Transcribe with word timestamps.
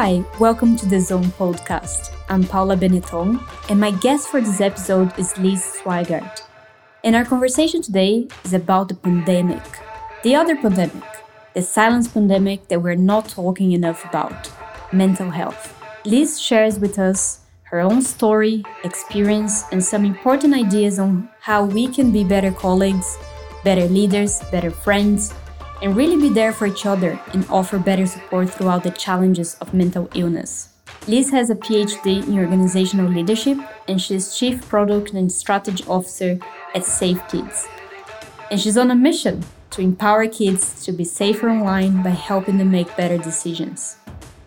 Hi, 0.00 0.24
welcome 0.38 0.76
to 0.76 0.86
the 0.86 1.00
Zone 1.00 1.24
podcast. 1.24 2.12
I'm 2.28 2.44
Paula 2.44 2.76
Benetton, 2.76 3.44
and 3.68 3.80
my 3.80 3.90
guest 3.90 4.28
for 4.28 4.40
this 4.40 4.60
episode 4.60 5.12
is 5.18 5.36
Liz 5.38 5.60
Sweigart. 5.82 6.42
And 7.02 7.16
our 7.16 7.24
conversation 7.24 7.82
today 7.82 8.28
is 8.44 8.52
about 8.54 8.86
the 8.86 8.94
pandemic, 8.94 9.64
the 10.22 10.36
other 10.36 10.54
pandemic, 10.54 11.02
the 11.52 11.62
silence 11.62 12.06
pandemic 12.06 12.68
that 12.68 12.80
we're 12.80 12.94
not 12.94 13.28
talking 13.28 13.72
enough 13.72 14.04
about 14.04 14.48
mental 14.92 15.30
health. 15.30 15.74
Liz 16.04 16.40
shares 16.40 16.78
with 16.78 16.96
us 17.00 17.40
her 17.64 17.80
own 17.80 18.00
story, 18.00 18.62
experience, 18.84 19.64
and 19.72 19.82
some 19.84 20.04
important 20.04 20.54
ideas 20.54 21.00
on 21.00 21.28
how 21.40 21.64
we 21.64 21.88
can 21.88 22.12
be 22.12 22.22
better 22.22 22.52
colleagues, 22.52 23.18
better 23.64 23.88
leaders, 23.88 24.40
better 24.52 24.70
friends, 24.70 25.34
and 25.82 25.96
really 25.96 26.16
be 26.16 26.28
there 26.28 26.52
for 26.52 26.66
each 26.66 26.86
other 26.86 27.20
and 27.32 27.46
offer 27.48 27.78
better 27.78 28.06
support 28.06 28.50
throughout 28.50 28.82
the 28.82 28.90
challenges 28.90 29.54
of 29.60 29.74
mental 29.74 30.08
illness. 30.14 30.70
Liz 31.06 31.30
has 31.30 31.50
a 31.50 31.54
PhD 31.54 32.26
in 32.26 32.38
organizational 32.38 33.10
leadership 33.10 33.58
and 33.86 34.00
she's 34.00 34.36
Chief 34.36 34.66
Product 34.68 35.12
and 35.12 35.30
Strategy 35.30 35.84
Officer 35.86 36.38
at 36.74 36.84
Safe 36.84 37.20
Kids. 37.28 37.66
And 38.50 38.60
she's 38.60 38.76
on 38.76 38.90
a 38.90 38.94
mission 38.94 39.44
to 39.70 39.82
empower 39.82 40.26
kids 40.26 40.84
to 40.84 40.92
be 40.92 41.04
safer 41.04 41.48
online 41.48 42.02
by 42.02 42.10
helping 42.10 42.58
them 42.58 42.70
make 42.70 42.96
better 42.96 43.18
decisions. 43.18 43.96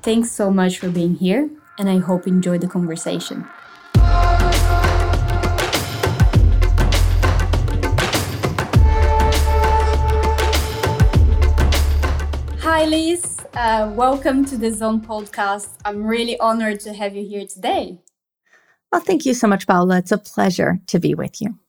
Thanks 0.02 0.32
so 0.32 0.50
much 0.52 0.80
for 0.80 0.90
being 0.90 1.16
here, 1.16 1.50
and 1.78 1.90
I 1.90 2.00
hope 2.00 2.26
you 2.26 2.34
enjoyed 2.34 2.62
the 2.62 2.68
conversation. 2.68 3.48
Hi, 12.82 12.88
Liz. 12.88 13.38
Uh, 13.54 13.94
welcome 13.96 14.44
to 14.46 14.58
the 14.58 14.72
Zone 14.72 15.02
podcast. 15.02 15.70
I'm 15.86 16.04
really 16.04 16.40
honored 16.40 16.80
to 16.80 16.94
have 16.94 17.16
you 17.16 17.24
here 17.24 17.46
today. 17.46 18.00
Well, 18.92 19.02
thank 19.02 19.24
you 19.24 19.36
so 19.36 19.48
much, 19.48 19.68
Paula. 19.68 20.00
It's 20.00 20.12
a 20.12 20.18
pleasure 20.18 20.80
to 20.88 20.98
be 20.98 21.14
with 21.14 21.40
you. 21.40 21.60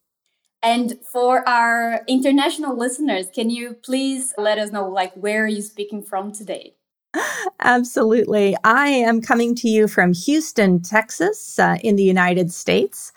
And 0.62 0.98
for 1.04 1.46
our 1.46 2.02
international 2.08 2.78
listeners, 2.78 3.26
can 3.28 3.50
you 3.50 3.74
please 3.74 4.32
let 4.38 4.56
us 4.56 4.72
know, 4.72 4.88
like, 4.88 5.12
where 5.12 5.44
are 5.44 5.48
you 5.48 5.60
speaking 5.60 6.02
from 6.02 6.32
today? 6.32 6.76
Absolutely. 7.60 8.56
I 8.64 8.88
am 8.88 9.20
coming 9.20 9.54
to 9.56 9.68
you 9.68 9.88
from 9.88 10.14
Houston, 10.14 10.80
Texas, 10.80 11.58
uh, 11.58 11.76
in 11.84 11.96
the 11.96 12.04
United 12.04 12.50
States, 12.50 13.12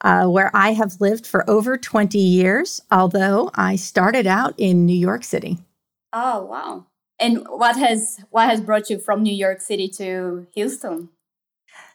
uh, 0.00 0.26
where 0.26 0.50
I 0.52 0.72
have 0.72 1.00
lived 1.00 1.28
for 1.28 1.48
over 1.48 1.78
20 1.78 2.18
years, 2.18 2.82
although 2.90 3.52
I 3.54 3.76
started 3.76 4.26
out 4.26 4.54
in 4.58 4.84
New 4.84 4.98
York 4.98 5.22
City. 5.22 5.58
Oh, 6.12 6.42
wow. 6.46 6.86
And 7.18 7.46
what 7.48 7.76
has 7.76 8.20
what 8.30 8.48
has 8.48 8.60
brought 8.60 8.90
you 8.90 8.98
from 8.98 9.22
New 9.22 9.34
York 9.34 9.60
City 9.60 9.88
to 9.96 10.46
Houston? 10.54 11.08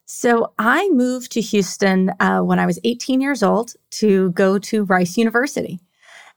So 0.05 0.51
I 0.59 0.89
moved 0.89 1.31
to 1.33 1.41
Houston 1.41 2.11
uh, 2.19 2.41
when 2.41 2.59
I 2.59 2.65
was 2.65 2.79
18 2.83 3.21
years 3.21 3.41
old 3.41 3.75
to 3.91 4.31
go 4.31 4.59
to 4.59 4.83
Rice 4.83 5.17
University. 5.17 5.79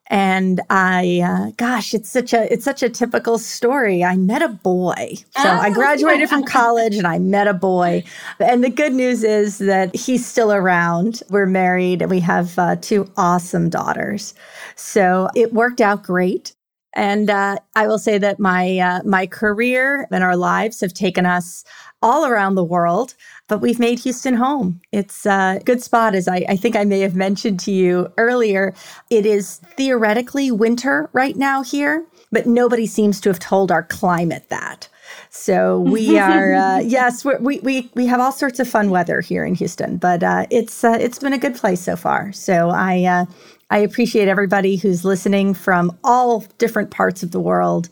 And 0.09 0.61
I, 0.69 1.23
uh, 1.25 1.53
gosh, 1.57 1.95
it's 1.95 2.11
such 2.11 2.35
a 2.35 2.53
it's 2.53 2.65
such 2.65 2.83
a 2.83 2.91
typical 2.91 3.39
story. 3.39 4.05
I 4.05 4.17
met 4.17 4.43
a 4.43 4.49
boy, 4.49 5.15
so 5.31 5.49
oh. 5.49 5.59
I 5.59 5.71
graduated 5.71 6.29
from 6.29 6.45
college, 6.61 6.97
and 6.97 7.07
I 7.07 7.19
met 7.19 7.49
a 7.49 7.55
boy. 7.55 8.05
And 8.39 8.63
the 8.63 8.69
good 8.69 8.93
news 8.93 9.25
is 9.25 9.59
that 9.59 9.97
he's 9.97 10.27
still 10.27 10.53
around. 10.53 11.23
We're 11.31 11.47
married, 11.47 12.03
and 12.03 12.11
we 12.11 12.21
have 12.21 12.59
uh, 12.59 12.77
two 12.77 13.11
awesome 13.17 13.71
daughters. 13.71 14.35
So 14.77 15.31
it 15.35 15.55
worked 15.55 15.81
out 15.81 16.03
great. 16.03 16.55
And 16.95 17.29
uh, 17.29 17.57
I 17.75 17.87
will 17.87 17.99
say 17.99 18.19
that 18.19 18.39
my 18.39 18.79
uh, 18.79 19.01
my 19.05 19.27
career 19.27 20.07
and 20.11 20.23
our 20.23 20.37
lives 20.37 20.81
have 20.81 20.95
taken 20.95 21.27
us 21.27 21.65
all 22.03 22.27
around 22.27 22.55
the 22.55 22.65
world, 22.65 23.15
but 23.49 23.61
we've 23.61 23.79
made 23.79 23.99
Houston 24.01 24.35
home. 24.35 24.81
It's 24.93 25.27
a 25.27 25.61
good 25.65 25.83
spot, 25.83 26.15
as 26.15 26.29
I, 26.29 26.45
I 26.49 26.57
think 26.57 26.77
I 26.77 26.85
may 26.85 27.01
have 27.01 27.17
mentioned 27.17 27.59
to 27.61 27.73
you 27.73 28.13
earlier. 28.19 28.75
It 29.11 29.27
is 29.27 29.61
theoretically 29.77 30.51
winter 30.51 31.09
right 31.13 31.35
now 31.37 31.63
here, 31.63 32.05
but 32.31 32.47
nobody 32.47 32.87
seems 32.87 33.21
to 33.23 33.31
have 33.31 33.39
told 33.39 33.73
our 33.73 33.83
climate 33.83 34.49
that. 34.51 34.89
So 35.31 35.81
we 35.81 36.19
are, 36.31 36.55
uh, 36.55 36.79
yes, 36.79 37.25
we 37.25 37.59
we 37.61 37.91
we 37.95 38.07
have 38.07 38.21
all 38.21 38.33
sorts 38.33 38.61
of 38.61 38.69
fun 38.69 38.91
weather 38.91 39.21
here 39.21 39.45
in 39.45 39.55
Houston, 39.55 39.97
but 39.97 40.23
uh, 40.23 40.47
it's 40.51 40.85
uh, 40.85 40.97
it's 41.01 41.19
been 41.19 41.33
a 41.33 41.39
good 41.39 41.57
place 41.57 41.81
so 41.81 41.97
far. 41.97 42.33
So 42.33 42.71
I 42.71 43.05
uh, 43.05 43.25
I 43.71 43.79
appreciate 43.79 44.29
everybody 44.29 44.77
who's 44.77 45.05
listening 45.05 45.55
from 45.55 45.97
all 46.05 46.41
different 46.59 46.91
parts 46.91 47.23
of 47.23 47.31
the 47.31 47.41
world. 47.41 47.89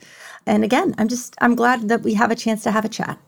And 0.47 0.65
again, 0.65 0.95
I'm 0.99 1.09
just 1.09 1.35
I'm 1.41 1.55
glad 1.55 1.89
that 1.89 2.03
we 2.03 2.15
have 2.15 2.31
a 2.31 2.37
chance 2.37 2.63
to 2.65 2.71
have 2.71 2.85
a 2.85 2.89
chat. 2.89 3.19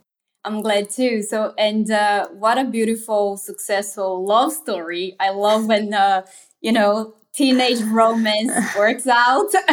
I'm 0.45 0.61
glad 0.61 0.91
too. 0.91 1.23
So, 1.23 1.55
and 1.57 1.91
uh, 1.91 2.29
what 2.29 2.59
a 2.59 2.65
beautiful, 2.65 3.39
successful 3.39 4.27
love 4.27 4.53
story. 4.53 5.17
I 5.19 5.31
love 5.31 5.67
when, 5.67 5.95
uh, 5.95 6.27
you 6.61 6.71
know, 6.71 7.15
teenage 7.33 7.81
romance 7.81 8.53
works 8.77 9.07
out. 9.07 9.47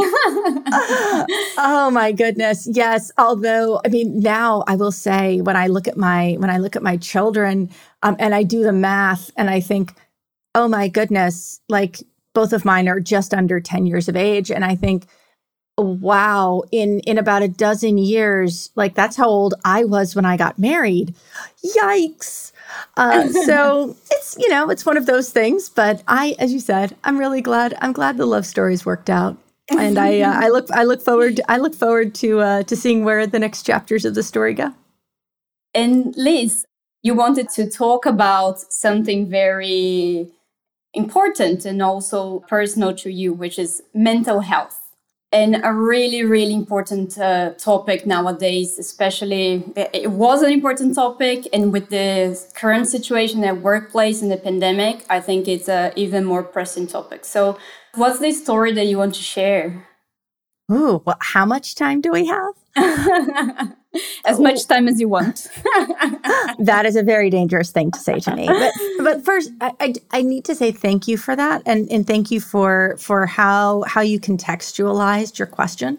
oh 1.58 1.90
my 1.92 2.14
goodness. 2.14 2.70
Yes. 2.72 3.12
Although, 3.18 3.82
I 3.86 3.90
mean, 3.90 4.20
now 4.20 4.64
I 4.66 4.78
will 4.78 4.94
say 4.94 5.42
when 5.42 5.58
I 5.58 5.68
look 5.68 5.90
at 5.90 5.98
my, 5.98 6.38
when 6.40 6.50
I 6.50 6.58
look 6.58 6.78
at 6.78 6.84
my 6.84 6.96
children 6.96 7.70
um, 8.02 8.16
and 8.18 8.34
I 8.34 8.44
do 8.44 8.64
the 8.64 8.72
math 8.74 9.30
and 9.36 9.50
I 9.50 9.60
think, 9.60 9.94
oh 10.56 10.70
my 10.70 10.88
goodness, 10.88 11.60
like 11.68 12.00
both 12.34 12.54
of 12.54 12.66
mine 12.66 12.88
are 12.88 13.00
just 13.00 13.34
under 13.34 13.60
10 13.60 13.86
years 13.86 14.08
of 14.08 14.16
age. 14.16 14.52
And 14.52 14.64
I 14.64 14.76
think, 14.76 15.06
wow, 15.78 16.64
in, 16.72 17.00
in 17.02 17.18
about 17.18 17.44
a 17.44 17.48
dozen 17.48 17.98
years, 17.98 18.70
like 18.76 18.96
that's 18.96 19.16
how 19.16 19.28
old 19.28 19.54
I 19.66 19.84
was 19.84 20.16
when 20.16 20.26
I 20.26 20.38
got 20.38 20.60
married. 20.60 21.16
Yikes. 21.66 22.52
Uh, 22.98 23.30
so 23.30 23.96
it's, 24.12 24.38
you 24.38 24.50
know, 24.50 24.70
it's 24.70 24.86
one 24.86 24.98
of 24.98 25.06
those 25.06 25.32
things. 25.32 25.70
But 25.70 26.04
I, 26.08 26.36
as 26.40 26.54
you 26.54 26.60
said, 26.60 26.96
I'm 27.04 27.18
really 27.18 27.42
glad, 27.42 27.78
I'm 27.82 27.94
glad 27.94 28.18
the 28.18 28.26
love 28.26 28.46
stories 28.46 28.86
worked 28.86 29.10
out. 29.10 29.38
And 29.70 29.98
I, 29.98 30.20
uh, 30.20 30.34
I 30.34 30.50
look, 30.50 30.70
I 30.72 30.84
look 30.84 31.02
forward, 31.02 31.40
I 31.48 31.58
look 31.58 31.74
forward 31.74 32.14
to, 32.16 32.40
uh, 32.42 32.64
to 32.64 32.76
seeing 32.76 33.06
where 33.06 33.26
the 33.26 33.40
next 33.40 33.64
chapters 33.64 34.04
of 34.04 34.16
the 34.16 34.24
story 34.24 34.54
go. 34.54 34.74
And 35.74 36.14
Liz, 36.18 36.66
you 37.04 37.14
wanted 37.14 37.48
to 37.56 37.70
talk 37.70 38.06
about 38.06 38.60
something 38.60 39.30
very 39.30 40.30
important 40.94 41.66
and 41.66 41.82
also 41.82 42.40
personal 42.48 42.94
to 42.96 43.12
you, 43.12 43.34
which 43.34 43.58
is 43.58 43.84
mental 43.94 44.42
health. 44.42 44.78
And 45.34 45.62
a 45.64 45.72
really, 45.72 46.26
really 46.26 46.54
important 46.54 47.18
uh, 47.18 47.52
topic 47.52 48.06
nowadays, 48.06 48.78
especially 48.78 49.64
it 49.78 50.12
was 50.12 50.42
an 50.42 50.52
important 50.52 50.96
topic. 50.96 51.48
And 51.54 51.72
with 51.72 51.88
the 51.90 52.38
current 52.54 52.88
situation 52.88 53.42
at 53.46 53.62
workplace 53.62 54.22
and 54.22 54.30
the 54.30 54.36
pandemic, 54.36 55.06
I 55.10 55.22
think 55.22 55.48
it's 55.48 55.70
an 55.70 55.94
even 55.96 56.26
more 56.26 56.44
pressing 56.44 56.86
topic. 56.86 57.24
So, 57.24 57.58
what's 57.96 58.20
the 58.20 58.34
story 58.34 58.74
that 58.74 58.88
you 58.88 58.98
want 58.98 59.16
to 59.16 59.24
share? 59.24 59.88
Ooh, 60.70 61.02
well, 61.06 61.18
how 61.22 61.46
much 61.46 61.76
time 61.76 62.02
do 62.02 62.12
we 62.12 62.28
have? 62.28 63.74
as 64.26 64.40
much 64.40 64.66
time 64.68 64.88
as 64.88 65.00
you 65.00 65.08
want. 65.08 65.48
that 66.60 66.84
is 66.86 66.96
a 66.96 67.04
very 67.04 67.30
dangerous 67.30 67.72
thing 67.72 67.92
to 67.92 68.00
say 68.00 68.20
to 68.20 68.36
me. 68.36 68.48
But, 68.48 68.74
but 69.00 69.26
first, 69.26 69.52
I, 69.60 69.74
I, 69.80 69.94
I, 70.12 70.22
need 70.22 70.46
to 70.46 70.56
say 70.56 70.72
thank 70.72 71.08
you 71.08 71.18
for 71.18 71.36
that, 71.36 71.62
and, 71.66 71.92
and 71.92 72.06
thank 72.06 72.32
you 72.32 72.40
for 72.40 72.96
for 72.98 73.26
how 73.26 73.84
how 73.84 74.02
you 74.02 74.20
contextualized 74.20 75.38
your 75.40 75.48
question. 75.48 75.98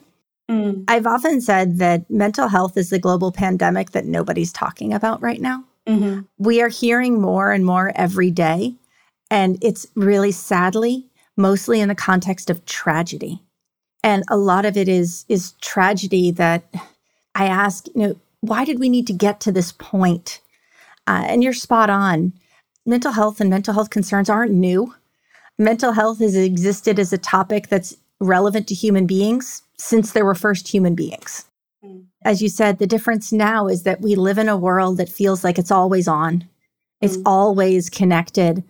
Mm. 0.51 0.85
I've 0.89 1.07
often 1.07 1.41
said 1.41 1.79
that 1.79 2.11
mental 2.11 2.49
health 2.49 2.77
is 2.77 2.91
the 2.91 2.99
global 2.99 3.33
pandemic 3.33 3.91
that 3.93 4.07
nobody's 4.07 4.53
talking 4.53 4.93
about 4.93 5.23
right 5.23 5.41
now. 5.41 5.65
Mm-hmm. 5.87 6.21
We 6.39 6.61
are 6.61 6.69
hearing 6.69 7.21
more 7.21 7.53
and 7.53 7.65
more 7.65 7.93
every 7.95 8.31
day, 8.31 8.75
and 9.31 9.59
it's 9.63 9.87
really 9.95 10.33
sadly 10.33 11.09
mostly 11.37 11.81
in 11.81 11.89
the 11.89 11.95
context 11.95 12.51
of 12.51 12.65
tragedy 12.67 13.43
and 14.03 14.25
a 14.29 14.37
lot 14.37 14.65
of 14.65 14.77
it 14.77 14.89
is 14.89 15.25
is 15.29 15.53
tragedy 15.61 16.31
that 16.31 16.65
I 17.35 17.47
ask, 17.47 17.87
you 17.95 18.09
know, 18.09 18.17
why 18.41 18.65
did 18.65 18.79
we 18.79 18.89
need 18.89 19.07
to 19.07 19.13
get 19.13 19.41
to 19.41 19.53
this 19.53 19.73
point? 19.73 20.41
Uh, 21.07 21.25
and 21.27 21.43
you're 21.43 21.53
spot 21.53 21.91
on. 21.91 22.33
Mental 22.85 23.13
health 23.13 23.41
and 23.41 23.49
mental 23.49 23.75
health 23.75 23.91
concerns 23.91 24.29
aren't 24.29 24.53
new. 24.53 24.95
Mental 25.59 25.93
health 25.93 26.19
has 26.19 26.35
existed 26.35 26.99
as 26.99 27.13
a 27.13 27.19
topic 27.19 27.69
that's 27.69 27.97
relevant 28.21 28.67
to 28.69 28.75
human 28.75 29.07
beings 29.07 29.63
since 29.79 30.13
there 30.13 30.25
were 30.25 30.35
first 30.35 30.69
human 30.69 30.95
beings. 30.95 31.45
Mm. 31.85 32.07
As 32.25 32.43
you 32.43 32.49
said, 32.49 32.79
the 32.79 32.87
difference 32.87 33.33
now 33.33 33.69
is 33.69 33.83
that 33.85 34.01
we 34.01 34.15
live 34.15 34.39
in 34.39 34.49
a 34.49 34.57
world 34.57 34.97
that 34.99 35.09
feels 35.09 35.45
like 35.45 35.59
it's 35.59 35.71
always 35.71 36.09
on, 36.09 36.49
it's 37.01 37.17
mm. 37.17 37.23
always 37.27 37.91
connected, 37.91 38.63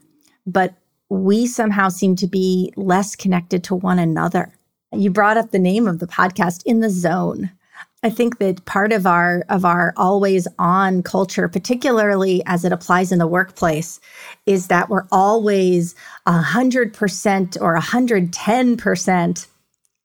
but 0.47 0.75
we 1.09 1.47
somehow 1.47 1.89
seem 1.89 2.17
to 2.17 2.27
be 2.27 2.73
less 2.77 3.15
connected 3.15 3.63
to 3.65 3.75
one 3.75 3.99
another. 3.99 4.53
You 4.93 5.11
brought 5.11 5.37
up 5.37 5.51
the 5.51 5.59
name 5.59 5.87
of 5.87 5.99
the 5.99 6.07
podcast, 6.07 6.63
In 6.65 6.81
the 6.81 6.91
Zone. 6.91 7.51
I 8.05 8.11
think 8.11 8.39
that 8.39 8.65
part 8.65 8.93
of 8.93 9.07
our 9.07 9.45
of 9.49 9.65
our 9.65 9.95
always 9.97 10.49
on 10.59 11.03
culture, 11.03 11.49
particularly 11.49 12.43
as 12.47 12.65
it 12.65 12.73
applies 12.73 13.13
in 13.13 13.19
the 13.19 13.27
workplace, 13.27 14.01
is 14.45 14.67
that 14.67 14.89
we're 14.89 15.07
always 15.13 15.95
a 16.27 16.39
hundred 16.41 16.95
percent 16.95 17.57
or 17.61 17.75
a 17.75 17.81
hundred 17.81 18.33
ten 18.33 18.77
percent 18.77 19.47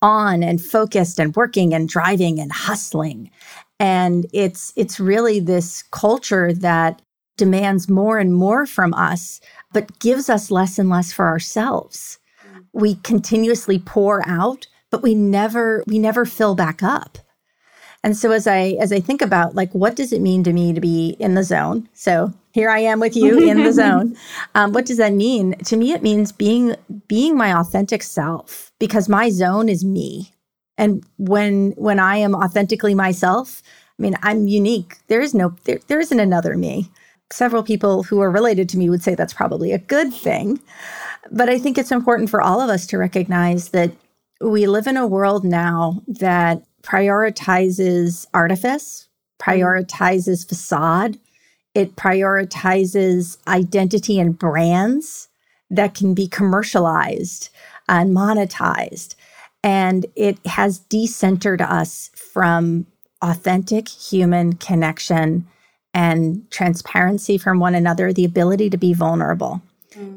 on 0.02 0.44
and 0.44 0.62
focused 0.62 1.20
and 1.20 1.36
working 1.36 1.74
and 1.74 1.90
driving 1.90 2.40
and 2.40 2.52
hustling. 2.52 3.32
And 3.80 4.28
it's 4.32 4.74
it's 4.76 5.00
really 5.00 5.40
this 5.40 5.84
culture 5.92 6.54
that 6.54 7.02
demands 7.36 7.90
more 7.90 8.18
and 8.20 8.34
more 8.34 8.66
from 8.66 8.94
us, 8.94 9.42
but 9.74 10.00
gives 10.00 10.30
us 10.30 10.52
less 10.52 10.78
and 10.78 10.90
less 10.90 11.12
for 11.12 11.26
ourselves. 11.28 12.20
Mm. 12.46 12.66
We 12.74 12.96
continuously 12.96 13.80
pour 13.80 14.28
out, 14.28 14.68
but 14.92 15.02
we 15.02 15.16
never 15.16 15.84
we 15.88 15.98
never 15.98 16.26
fill 16.26 16.54
back 16.54 16.84
up. 16.84 17.18
And 18.08 18.16
so 18.16 18.32
as 18.32 18.48
I 18.48 18.78
as 18.80 18.94
I 18.94 19.02
think 19.02 19.22
about 19.22 19.54
like 19.54 19.70
what 19.74 19.98
does 19.98 20.14
it 20.14 20.22
mean 20.22 20.42
to 20.46 20.54
me 20.54 20.72
to 20.72 20.80
be 20.80 21.18
in 21.20 21.34
the 21.34 21.44
zone? 21.44 21.90
So 21.92 22.34
here 22.54 22.70
I 22.70 22.80
am 22.80 23.02
with 23.02 23.18
you 23.18 23.38
in 23.50 23.62
the 23.62 23.74
zone. 23.74 24.16
Um, 24.56 24.72
what 24.72 24.86
does 24.86 24.96
that 24.96 25.12
mean? 25.12 25.58
To 25.66 25.76
me, 25.76 25.92
it 25.92 26.02
means 26.02 26.32
being 26.32 26.74
being 27.10 27.36
my 27.36 27.54
authentic 27.54 28.02
self 28.02 28.72
because 28.80 29.10
my 29.10 29.30
zone 29.30 29.68
is 29.68 29.84
me. 29.84 30.34
And 30.78 31.04
when 31.18 31.72
when 31.72 32.00
I 32.00 32.16
am 32.16 32.34
authentically 32.34 32.96
myself, 32.96 33.62
I 34.00 34.02
mean, 34.02 34.16
I'm 34.24 34.48
unique. 34.48 35.00
There 35.08 35.20
is 35.20 35.34
no 35.34 35.54
there, 35.66 35.82
there 35.88 36.00
isn't 36.00 36.22
another 36.22 36.56
me. 36.56 36.90
Several 37.30 37.62
people 37.62 38.04
who 38.04 38.22
are 38.22 38.32
related 38.32 38.70
to 38.70 38.78
me 38.78 38.90
would 38.90 39.04
say 39.04 39.16
that's 39.16 39.34
probably 39.34 39.74
a 39.74 39.80
good 39.80 40.14
thing. 40.14 40.62
But 41.30 41.50
I 41.50 41.60
think 41.60 41.78
it's 41.78 41.92
important 41.92 42.30
for 42.30 42.42
all 42.42 42.62
of 42.62 42.70
us 42.70 42.88
to 42.88 42.98
recognize 42.98 43.72
that 43.72 43.92
we 44.40 44.66
live 44.66 44.88
in 44.88 44.96
a 44.96 45.06
world 45.06 45.44
now 45.44 46.02
that 46.08 46.64
prioritizes 46.84 48.28
artifice, 48.34 49.08
mm-hmm. 49.40 49.52
prioritizes 49.52 50.48
facade, 50.48 51.18
it 51.74 51.96
prioritizes 51.96 53.38
identity 53.48 54.20
and 54.20 54.38
brands 54.38 55.30
that 55.70 55.94
can 55.94 56.14
be 56.14 56.28
commercialized 56.28 57.50
and 57.88 58.16
monetized. 58.16 59.16
And 59.64 60.06
it 60.16 60.44
has 60.46 60.80
decentered 60.90 61.62
us 61.62 62.10
from 62.16 62.88
authentic 63.22 63.88
human 63.90 64.54
connection 64.54 65.48
and 65.94 66.50
transparency 66.52 67.38
from 67.38 67.60
one 67.60 67.76
another, 67.76 68.14
the 68.14 68.26
ability 68.26 68.70
to 68.70 68.78
be 68.78 68.94
vulnerable. 68.94 69.62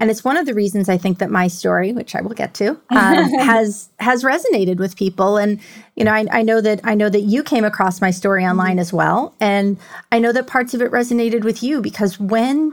And 0.00 0.10
it's 0.10 0.24
one 0.24 0.36
of 0.36 0.46
the 0.46 0.54
reasons 0.54 0.88
I 0.88 0.98
think 0.98 1.18
that 1.18 1.30
my 1.30 1.48
story, 1.48 1.92
which 1.92 2.14
I 2.14 2.20
will 2.20 2.34
get 2.34 2.54
to, 2.54 2.70
um, 2.90 3.32
has 3.38 3.88
has 3.98 4.24
resonated 4.24 4.78
with 4.78 4.96
people. 4.96 5.36
And 5.36 5.60
you 5.96 6.04
know, 6.04 6.12
I, 6.12 6.26
I, 6.30 6.42
know 6.42 6.60
that 6.60 6.80
I 6.84 6.94
know 6.94 7.08
that 7.08 7.22
you 7.22 7.42
came 7.42 7.64
across 7.64 8.00
my 8.00 8.10
story 8.10 8.44
online 8.44 8.78
as 8.78 8.92
well, 8.92 9.34
and 9.40 9.78
I 10.12 10.18
know 10.18 10.32
that 10.32 10.46
parts 10.46 10.74
of 10.74 10.82
it 10.82 10.90
resonated 10.90 11.44
with 11.44 11.62
you 11.62 11.80
because 11.80 12.18
when 12.18 12.72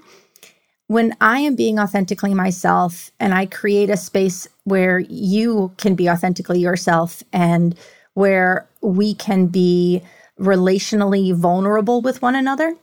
when 0.88 1.16
I 1.20 1.40
am 1.40 1.56
being 1.56 1.80
authentically 1.80 2.34
myself 2.34 3.12
and 3.20 3.34
I 3.34 3.46
create 3.46 3.90
a 3.90 3.98
space 3.98 4.48
where 4.64 5.00
you 5.00 5.74
can 5.78 5.96
be 5.96 6.10
authentically 6.10 6.60
yourself 6.60 7.24
and 7.34 7.78
where 8.14 8.68
we 8.82 9.14
can 9.14 9.48
be 9.48 10.02
relationally 10.40 11.36
vulnerable 11.36 12.02
with 12.02 12.22
one 12.22 12.36
another, 12.36 12.76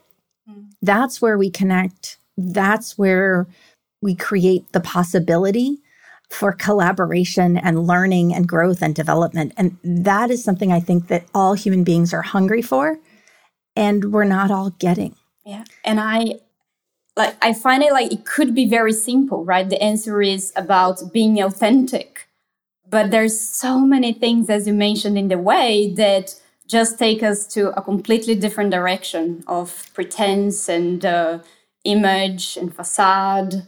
mm. 0.49 0.69
that's 0.81 1.21
where 1.21 1.37
we 1.37 1.49
connect. 1.49 2.17
That's 2.37 2.97
where 2.97 3.47
we 4.01 4.15
create 4.15 4.71
the 4.71 4.79
possibility 4.79 5.79
for 6.29 6.51
collaboration 6.51 7.57
and 7.57 7.87
learning 7.87 8.33
and 8.33 8.47
growth 8.47 8.81
and 8.81 8.95
development. 8.95 9.53
And 9.57 9.77
that 9.83 10.31
is 10.31 10.43
something 10.43 10.71
I 10.71 10.79
think 10.79 11.07
that 11.07 11.25
all 11.33 11.53
human 11.53 11.83
beings 11.83 12.13
are 12.13 12.21
hungry 12.21 12.61
for 12.61 12.99
and 13.75 14.11
we're 14.11 14.23
not 14.23 14.51
all 14.51 14.71
getting. 14.71 15.15
Yeah. 15.45 15.63
And 15.83 15.99
I 15.99 16.39
like 17.15 17.35
I 17.41 17.53
find 17.53 17.83
it 17.83 17.93
like 17.93 18.11
it 18.11 18.25
could 18.25 18.55
be 18.55 18.67
very 18.67 18.93
simple, 18.93 19.45
right? 19.45 19.69
The 19.69 19.81
answer 19.81 20.21
is 20.21 20.51
about 20.55 21.13
being 21.13 21.41
authentic. 21.41 22.27
But 22.87 23.11
there's 23.11 23.39
so 23.39 23.79
many 23.79 24.13
things 24.13 24.49
as 24.49 24.67
you 24.67 24.73
mentioned 24.73 25.17
in 25.17 25.27
the 25.27 25.37
way 25.37 25.93
that 25.95 26.35
just 26.67 26.97
take 26.97 27.21
us 27.21 27.45
to 27.47 27.69
a 27.77 27.81
completely 27.81 28.33
different 28.35 28.71
direction 28.71 29.43
of 29.47 29.89
pretense 29.93 30.67
and 30.67 31.05
uh, 31.05 31.39
image 31.83 32.57
and 32.57 32.75
facade 32.75 33.67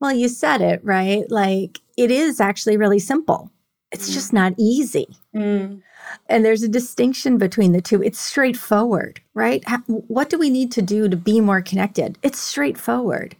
well, 0.00 0.12
you 0.12 0.28
said 0.28 0.60
it, 0.60 0.80
right? 0.84 1.30
Like 1.30 1.80
it 1.96 2.10
is 2.10 2.40
actually 2.40 2.76
really 2.76 2.98
simple. 2.98 3.50
It's 3.92 4.10
mm. 4.10 4.14
just 4.14 4.32
not 4.32 4.54
easy. 4.58 5.06
Mm. 5.34 5.82
And 6.28 6.44
there's 6.44 6.62
a 6.62 6.68
distinction 6.68 7.38
between 7.38 7.72
the 7.72 7.80
two. 7.80 8.02
It's 8.02 8.18
straightforward, 8.18 9.20
right? 9.34 9.64
What 9.86 10.30
do 10.30 10.38
we 10.38 10.50
need 10.50 10.70
to 10.72 10.82
do 10.82 11.08
to 11.08 11.16
be 11.16 11.40
more 11.40 11.62
connected? 11.62 12.18
It's 12.22 12.38
straightforward. 12.38 13.36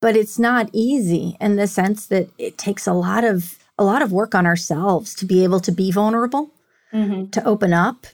But 0.00 0.14
it's 0.14 0.38
not 0.38 0.70
easy 0.72 1.36
in 1.40 1.56
the 1.56 1.66
sense 1.66 2.06
that 2.06 2.28
it 2.38 2.56
takes 2.56 2.86
a 2.86 2.92
lot 2.92 3.24
of 3.24 3.58
a 3.78 3.84
lot 3.84 4.02
of 4.02 4.12
work 4.12 4.34
on 4.34 4.46
ourselves 4.46 5.14
to 5.16 5.24
be 5.24 5.44
able 5.44 5.60
to 5.60 5.72
be 5.72 5.90
vulnerable, 5.90 6.50
mm-hmm. 6.92 7.30
to 7.30 7.44
open 7.44 7.72
up, 7.72 8.06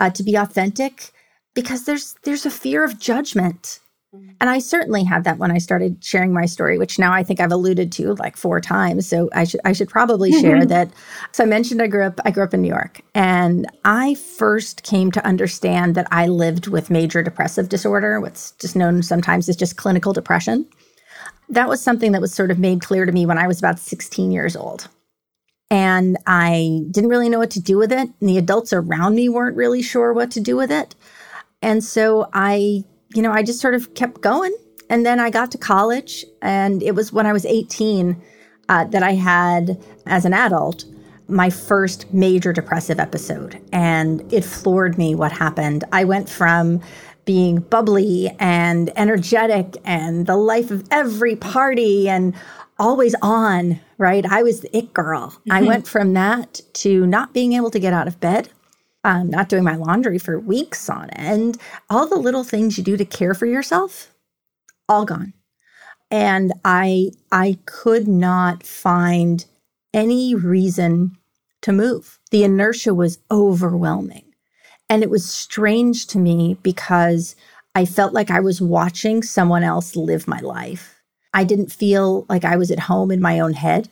uh, 0.00 0.10
to 0.10 0.22
be 0.22 0.34
authentic 0.34 1.12
because 1.54 1.84
there's 1.84 2.16
there's 2.24 2.46
a 2.46 2.50
fear 2.50 2.84
of 2.84 2.98
judgment 2.98 3.80
Mm-hmm. 4.14 4.32
and 4.42 4.50
I 4.50 4.58
certainly 4.58 5.04
had 5.04 5.24
that 5.24 5.38
when 5.38 5.50
I 5.50 5.56
started 5.56 6.04
sharing 6.04 6.34
my 6.34 6.44
story, 6.44 6.76
which 6.76 6.98
now 6.98 7.14
I 7.14 7.22
think 7.22 7.40
I've 7.40 7.50
alluded 7.50 7.90
to 7.92 8.14
like 8.16 8.36
four 8.36 8.60
times. 8.60 9.08
So 9.08 9.30
I 9.32 9.44
should 9.44 9.60
I 9.64 9.72
should 9.72 9.88
probably 9.88 10.30
mm-hmm. 10.30 10.40
share 10.42 10.66
that. 10.66 10.90
So 11.32 11.44
I 11.44 11.46
mentioned 11.46 11.80
I 11.80 11.86
grew 11.86 12.04
up 12.04 12.20
I 12.22 12.30
grew 12.30 12.44
up 12.44 12.52
in 12.52 12.60
New 12.60 12.68
York, 12.68 13.00
and 13.14 13.66
I 13.86 14.14
first 14.16 14.82
came 14.82 15.12
to 15.12 15.26
understand 15.26 15.94
that 15.94 16.08
I 16.10 16.26
lived 16.26 16.66
with 16.66 16.90
major 16.90 17.22
depressive 17.22 17.70
disorder, 17.70 18.20
what's 18.20 18.50
just 18.52 18.76
known 18.76 19.02
sometimes 19.02 19.48
as 19.48 19.56
just 19.56 19.78
clinical 19.78 20.12
depression. 20.12 20.66
That 21.48 21.70
was 21.70 21.82
something 21.82 22.12
that 22.12 22.20
was 22.20 22.34
sort 22.34 22.50
of 22.50 22.58
made 22.58 22.82
clear 22.82 23.06
to 23.06 23.12
me 23.12 23.24
when 23.24 23.38
I 23.38 23.46
was 23.46 23.58
about 23.58 23.78
16 23.78 24.30
years 24.30 24.56
old. 24.56 24.88
And 25.70 26.18
I 26.26 26.84
didn't 26.90 27.08
really 27.08 27.30
know 27.30 27.38
what 27.38 27.50
to 27.52 27.60
do 27.60 27.78
with 27.78 27.92
it. 27.92 28.10
And 28.20 28.28
the 28.28 28.36
adults 28.36 28.74
around 28.74 29.14
me 29.14 29.30
weren't 29.30 29.56
really 29.56 29.80
sure 29.80 30.12
what 30.12 30.30
to 30.32 30.40
do 30.40 30.54
with 30.54 30.70
it. 30.70 30.94
And 31.62 31.82
so 31.82 32.28
I 32.34 32.84
you 33.14 33.22
know, 33.22 33.32
I 33.32 33.42
just 33.42 33.60
sort 33.60 33.74
of 33.74 33.94
kept 33.94 34.20
going. 34.20 34.54
And 34.88 35.06
then 35.06 35.20
I 35.20 35.30
got 35.30 35.50
to 35.52 35.58
college, 35.58 36.24
and 36.42 36.82
it 36.82 36.94
was 36.94 37.12
when 37.12 37.24
I 37.24 37.32
was 37.32 37.46
18 37.46 38.20
uh, 38.68 38.84
that 38.86 39.02
I 39.02 39.12
had, 39.12 39.82
as 40.06 40.26
an 40.26 40.34
adult, 40.34 40.84
my 41.28 41.48
first 41.48 42.12
major 42.12 42.52
depressive 42.52 43.00
episode. 43.00 43.60
And 43.72 44.30
it 44.32 44.44
floored 44.44 44.98
me 44.98 45.14
what 45.14 45.32
happened. 45.32 45.84
I 45.92 46.04
went 46.04 46.28
from 46.28 46.80
being 47.24 47.60
bubbly 47.60 48.34
and 48.38 48.90
energetic 48.98 49.76
and 49.84 50.26
the 50.26 50.36
life 50.36 50.70
of 50.70 50.86
every 50.90 51.36
party 51.36 52.08
and 52.08 52.34
always 52.78 53.14
on, 53.22 53.80
right? 53.96 54.26
I 54.26 54.42
was 54.42 54.60
the 54.60 54.76
it 54.76 54.92
girl. 54.92 55.28
Mm-hmm. 55.30 55.52
I 55.52 55.62
went 55.62 55.86
from 55.86 56.12
that 56.14 56.60
to 56.74 57.06
not 57.06 57.32
being 57.32 57.52
able 57.52 57.70
to 57.70 57.78
get 57.78 57.92
out 57.92 58.08
of 58.08 58.20
bed 58.20 58.50
um, 59.04 59.30
not 59.30 59.48
doing 59.48 59.64
my 59.64 59.76
laundry 59.76 60.18
for 60.18 60.38
weeks 60.38 60.88
on 60.88 61.10
end. 61.10 61.58
All 61.90 62.06
the 62.06 62.16
little 62.16 62.44
things 62.44 62.78
you 62.78 62.84
do 62.84 62.96
to 62.96 63.04
care 63.04 63.34
for 63.34 63.46
yourself, 63.46 64.14
all 64.88 65.04
gone. 65.04 65.32
And 66.10 66.52
I 66.64 67.10
I 67.30 67.58
could 67.64 68.06
not 68.06 68.64
find 68.64 69.44
any 69.94 70.34
reason 70.34 71.16
to 71.62 71.72
move. 71.72 72.18
The 72.30 72.44
inertia 72.44 72.94
was 72.94 73.18
overwhelming. 73.30 74.24
And 74.88 75.02
it 75.02 75.10
was 75.10 75.28
strange 75.28 76.06
to 76.08 76.18
me 76.18 76.58
because 76.62 77.34
I 77.74 77.86
felt 77.86 78.12
like 78.12 78.30
I 78.30 78.40
was 78.40 78.60
watching 78.60 79.22
someone 79.22 79.62
else 79.62 79.96
live 79.96 80.28
my 80.28 80.40
life. 80.40 81.00
I 81.32 81.44
didn't 81.44 81.72
feel 81.72 82.26
like 82.28 82.44
I 82.44 82.56
was 82.56 82.70
at 82.70 82.80
home 82.80 83.10
in 83.10 83.20
my 83.20 83.40
own 83.40 83.54
head 83.54 83.88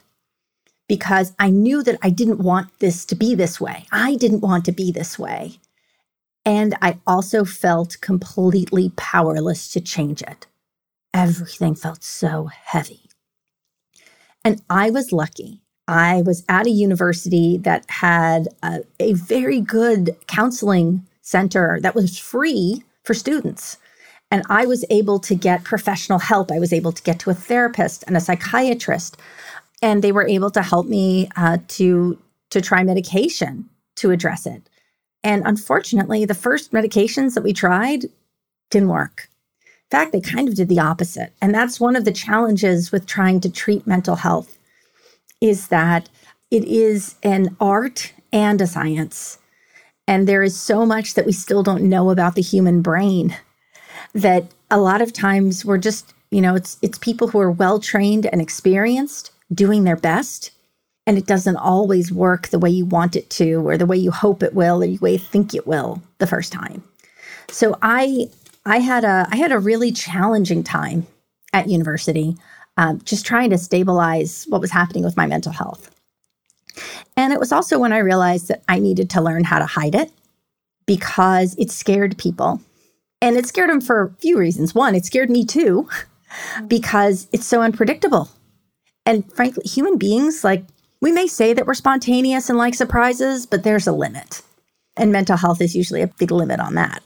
because 0.91 1.33
I 1.39 1.51
knew 1.51 1.85
that 1.85 2.01
I 2.03 2.11
didn't 2.11 2.41
want 2.41 2.77
this 2.81 3.05
to 3.05 3.15
be 3.15 3.37
this 3.37 3.61
way. 3.61 3.87
I 3.93 4.17
didn't 4.17 4.41
want 4.41 4.65
to 4.65 4.73
be 4.73 4.91
this 4.91 5.21
way. 5.21 5.61
And 6.45 6.77
I 6.83 6.99
also 7.07 7.45
felt 7.45 8.01
completely 8.01 8.91
powerless 8.97 9.69
to 9.75 9.81
change 9.81 10.21
it. 10.21 10.49
Everything 11.15 11.77
felt 11.77 12.03
so 12.03 12.47
heavy. 12.47 13.03
And 14.45 14.63
I 14.69 14.91
was 14.91 15.13
lucky. 15.13 15.61
I 15.87 16.23
was 16.23 16.43
at 16.49 16.67
a 16.67 16.71
university 16.71 17.57
that 17.59 17.89
had 17.89 18.49
a, 18.61 18.81
a 18.99 19.13
very 19.13 19.61
good 19.61 20.17
counseling 20.27 21.07
center 21.23 21.79
that 21.83 21.95
was 21.95 22.19
free 22.19 22.83
for 23.05 23.15
students. 23.15 23.77
And 24.33 24.43
I 24.51 24.67
was 24.67 24.85
able 24.91 25.21
to 25.21 25.37
get 25.37 25.63
professional 25.63 26.19
help. 26.19 26.51
I 26.51 26.59
was 26.59 26.73
able 26.73 26.91
to 26.91 27.03
get 27.03 27.21
to 27.21 27.31
a 27.31 27.35
therapist 27.35 28.03
and 28.09 28.17
a 28.17 28.21
psychiatrist 28.21 29.17
and 29.83 30.03
they 30.03 30.13
were 30.13 30.27
able 30.27 30.51
to 30.51 30.63
help 30.63 30.87
me 30.87 31.29
uh, 31.37 31.59
to 31.69 32.19
to 32.51 32.61
try 32.61 32.83
medication 32.83 33.69
to 33.97 34.11
address 34.11 34.47
it. 34.47 34.69
And 35.23 35.43
unfortunately, 35.47 36.25
the 36.25 36.35
first 36.35 36.73
medications 36.73 37.35
that 37.35 37.45
we 37.45 37.53
tried 37.53 38.07
didn't 38.71 38.89
work. 38.89 39.29
In 39.65 39.99
fact, 39.99 40.13
they 40.13 40.21
kind 40.21 40.49
of 40.49 40.55
did 40.55 40.69
the 40.69 40.81
opposite. 40.81 41.33
And 41.43 41.55
that's 41.55 41.81
one 41.81 41.97
of 41.97 42.05
the 42.05 42.13
challenges 42.13 42.93
with 42.93 43.07
trying 43.07 43.41
to 43.41 43.51
treat 43.51 43.87
mental 43.87 44.17
health 44.17 44.57
is 45.41 45.69
that 45.69 46.09
it 46.51 46.65
is 46.65 47.17
an 47.23 47.57
art 47.61 48.13
and 48.33 48.61
a 48.61 48.67
science. 48.67 49.39
And 50.07 50.27
there 50.27 50.43
is 50.43 50.59
so 50.59 50.87
much 50.87 51.15
that 51.15 51.27
we 51.27 51.33
still 51.33 51.63
don't 51.63 51.89
know 51.89 52.11
about 52.11 52.35
the 52.35 52.43
human 52.43 52.83
brain 52.83 53.37
that 54.13 54.47
a 54.71 54.81
lot 54.81 55.03
of 55.03 55.13
times 55.13 55.65
we're 55.65 55.79
just, 55.79 56.15
you 56.31 56.41
know, 56.41 56.55
it's 56.55 56.79
it's 56.83 56.99
people 56.99 57.29
who 57.29 57.41
are 57.41 57.51
well 57.51 57.79
trained 57.79 58.27
and 58.27 58.41
experienced 58.41 59.33
doing 59.53 59.85
their 59.85 59.97
best 59.97 60.51
and 61.07 61.19
it 61.19 61.27
doesn't 61.27 61.57
always 61.57 62.13
work 62.13 62.49
the 62.49 62.59
way 62.59 62.71
you 62.71 62.85
want 62.85 63.17
it 63.17 63.31
to 63.31 63.67
or 63.67 63.77
the 63.77 63.87
way 63.87 63.97
you 63.97 64.11
hope 64.11 64.43
it 64.43 64.55
will 64.55 64.83
or 64.83 64.87
the 64.87 64.99
way 64.99 65.13
you 65.13 65.19
think 65.19 65.55
it 65.55 65.67
will 65.67 66.03
the 66.19 66.27
first 66.27 66.53
time. 66.53 66.83
So 67.49 67.77
I 67.83 68.29
I 68.65 68.79
had 68.79 69.05
a 69.05 69.27
I 69.31 69.37
had 69.37 69.53
a 69.53 69.59
really 69.59 69.93
challenging 69.93 70.63
time 70.63 71.07
at 71.53 71.69
university, 71.69 72.37
um, 72.77 73.01
just 73.05 73.27
trying 73.27 73.51
to 73.51 73.59
stabilize 73.59 74.45
what 74.49 74.61
was 74.61 74.71
happening 74.71 75.03
with 75.03 75.17
my 75.17 75.27
mental 75.27 75.53
health. 75.53 75.91
And 77.17 77.33
it 77.33 77.41
was 77.41 77.51
also 77.51 77.79
when 77.79 77.93
I 77.93 77.99
realized 77.99 78.49
that 78.49 78.63
I 78.69 78.79
needed 78.79 79.11
to 79.11 79.21
learn 79.21 79.45
how 79.45 79.59
to 79.59 79.67
hide 79.67 79.95
it 79.95 80.13
because 80.87 81.57
it 81.59 81.71
scared 81.71 82.19
people. 82.19 82.61
And 83.21 83.37
it 83.37 83.47
scared 83.47 83.69
them 83.69 83.83
for 83.83 84.03
a 84.03 84.15
few 84.21 84.39
reasons. 84.39 84.75
One, 84.75 84.95
it 84.95 85.05
scared 85.05 85.29
me 85.29 85.45
too, 85.45 85.89
because 86.67 87.27
it's 87.33 87.47
so 87.47 87.63
unpredictable. 87.63 88.31
And 89.11 89.29
frankly, 89.35 89.65
human 89.65 89.99
beings, 89.99 90.45
like, 90.45 90.65
we 91.01 91.11
may 91.11 91.27
say 91.27 91.53
that 91.53 91.67
we're 91.67 91.75
spontaneous 91.75 92.49
and 92.49 92.57
like 92.57 92.77
surprises, 92.77 93.45
but 93.45 93.65
there's 93.65 93.89
a 93.89 93.93
limit. 93.93 94.41
And 94.97 95.11
mental 95.11 95.37
health 95.37 95.61
is 95.61 95.75
usually 95.75 96.01
a 96.01 96.07
big 96.07 96.31
limit 96.31 96.61
on 96.61 96.77
that. 96.77 97.03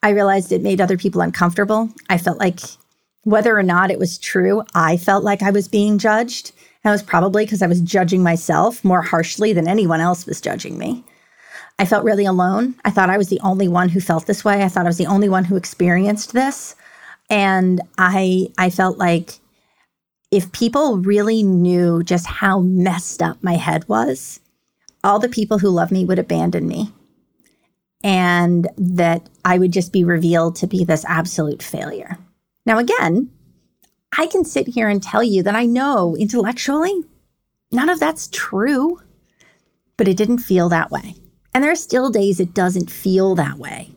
I 0.00 0.10
realized 0.10 0.52
it 0.52 0.62
made 0.62 0.80
other 0.80 0.96
people 0.96 1.22
uncomfortable. 1.22 1.90
I 2.08 2.18
felt 2.18 2.38
like 2.38 2.60
whether 3.24 3.58
or 3.58 3.64
not 3.64 3.90
it 3.90 3.98
was 3.98 4.16
true, 4.16 4.62
I 4.76 4.96
felt 4.96 5.24
like 5.24 5.42
I 5.42 5.50
was 5.50 5.66
being 5.66 5.98
judged. 5.98 6.52
That 6.84 6.92
was 6.92 7.02
probably 7.02 7.46
because 7.46 7.62
I 7.62 7.66
was 7.66 7.80
judging 7.80 8.22
myself 8.22 8.84
more 8.84 9.02
harshly 9.02 9.52
than 9.52 9.66
anyone 9.66 10.00
else 10.00 10.26
was 10.26 10.40
judging 10.40 10.78
me. 10.78 11.02
I 11.80 11.84
felt 11.84 12.04
really 12.04 12.26
alone. 12.26 12.76
I 12.84 12.90
thought 12.90 13.10
I 13.10 13.18
was 13.18 13.28
the 13.28 13.40
only 13.40 13.66
one 13.66 13.88
who 13.88 14.00
felt 14.00 14.26
this 14.26 14.44
way. 14.44 14.62
I 14.62 14.68
thought 14.68 14.86
I 14.86 14.88
was 14.90 14.98
the 14.98 15.06
only 15.06 15.28
one 15.28 15.46
who 15.46 15.56
experienced 15.56 16.32
this. 16.32 16.76
And 17.28 17.80
I 17.98 18.52
I 18.56 18.70
felt 18.70 18.98
like 18.98 19.40
if 20.30 20.52
people 20.52 20.98
really 20.98 21.42
knew 21.42 22.02
just 22.02 22.26
how 22.26 22.60
messed 22.60 23.22
up 23.22 23.42
my 23.42 23.54
head 23.54 23.88
was, 23.88 24.40
all 25.02 25.18
the 25.18 25.28
people 25.28 25.58
who 25.58 25.68
love 25.68 25.90
me 25.90 26.04
would 26.04 26.18
abandon 26.18 26.68
me. 26.68 26.92
And 28.02 28.68
that 28.78 29.28
I 29.44 29.58
would 29.58 29.72
just 29.72 29.92
be 29.92 30.04
revealed 30.04 30.56
to 30.56 30.66
be 30.66 30.84
this 30.84 31.04
absolute 31.06 31.62
failure. 31.62 32.18
Now, 32.64 32.78
again, 32.78 33.30
I 34.16 34.26
can 34.26 34.44
sit 34.44 34.68
here 34.68 34.88
and 34.88 35.02
tell 35.02 35.22
you 35.22 35.42
that 35.42 35.54
I 35.54 35.66
know 35.66 36.16
intellectually 36.16 37.04
none 37.72 37.88
of 37.88 38.00
that's 38.00 38.28
true, 38.28 39.00
but 39.96 40.08
it 40.08 40.16
didn't 40.16 40.38
feel 40.38 40.68
that 40.70 40.90
way. 40.90 41.14
And 41.52 41.62
there 41.62 41.70
are 41.70 41.76
still 41.76 42.10
days 42.10 42.40
it 42.40 42.54
doesn't 42.54 42.90
feel 42.90 43.34
that 43.34 43.58
way. 43.58 43.90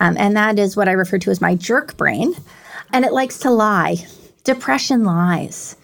Um, 0.00 0.16
and 0.18 0.36
that 0.36 0.58
is 0.58 0.76
what 0.76 0.88
I 0.88 0.92
refer 0.92 1.18
to 1.18 1.30
as 1.30 1.40
my 1.40 1.54
jerk 1.54 1.96
brain. 1.96 2.34
And 2.92 3.04
it 3.04 3.12
likes 3.12 3.38
to 3.40 3.50
lie. 3.50 4.06
Depression 4.44 5.04
lies. 5.04 5.76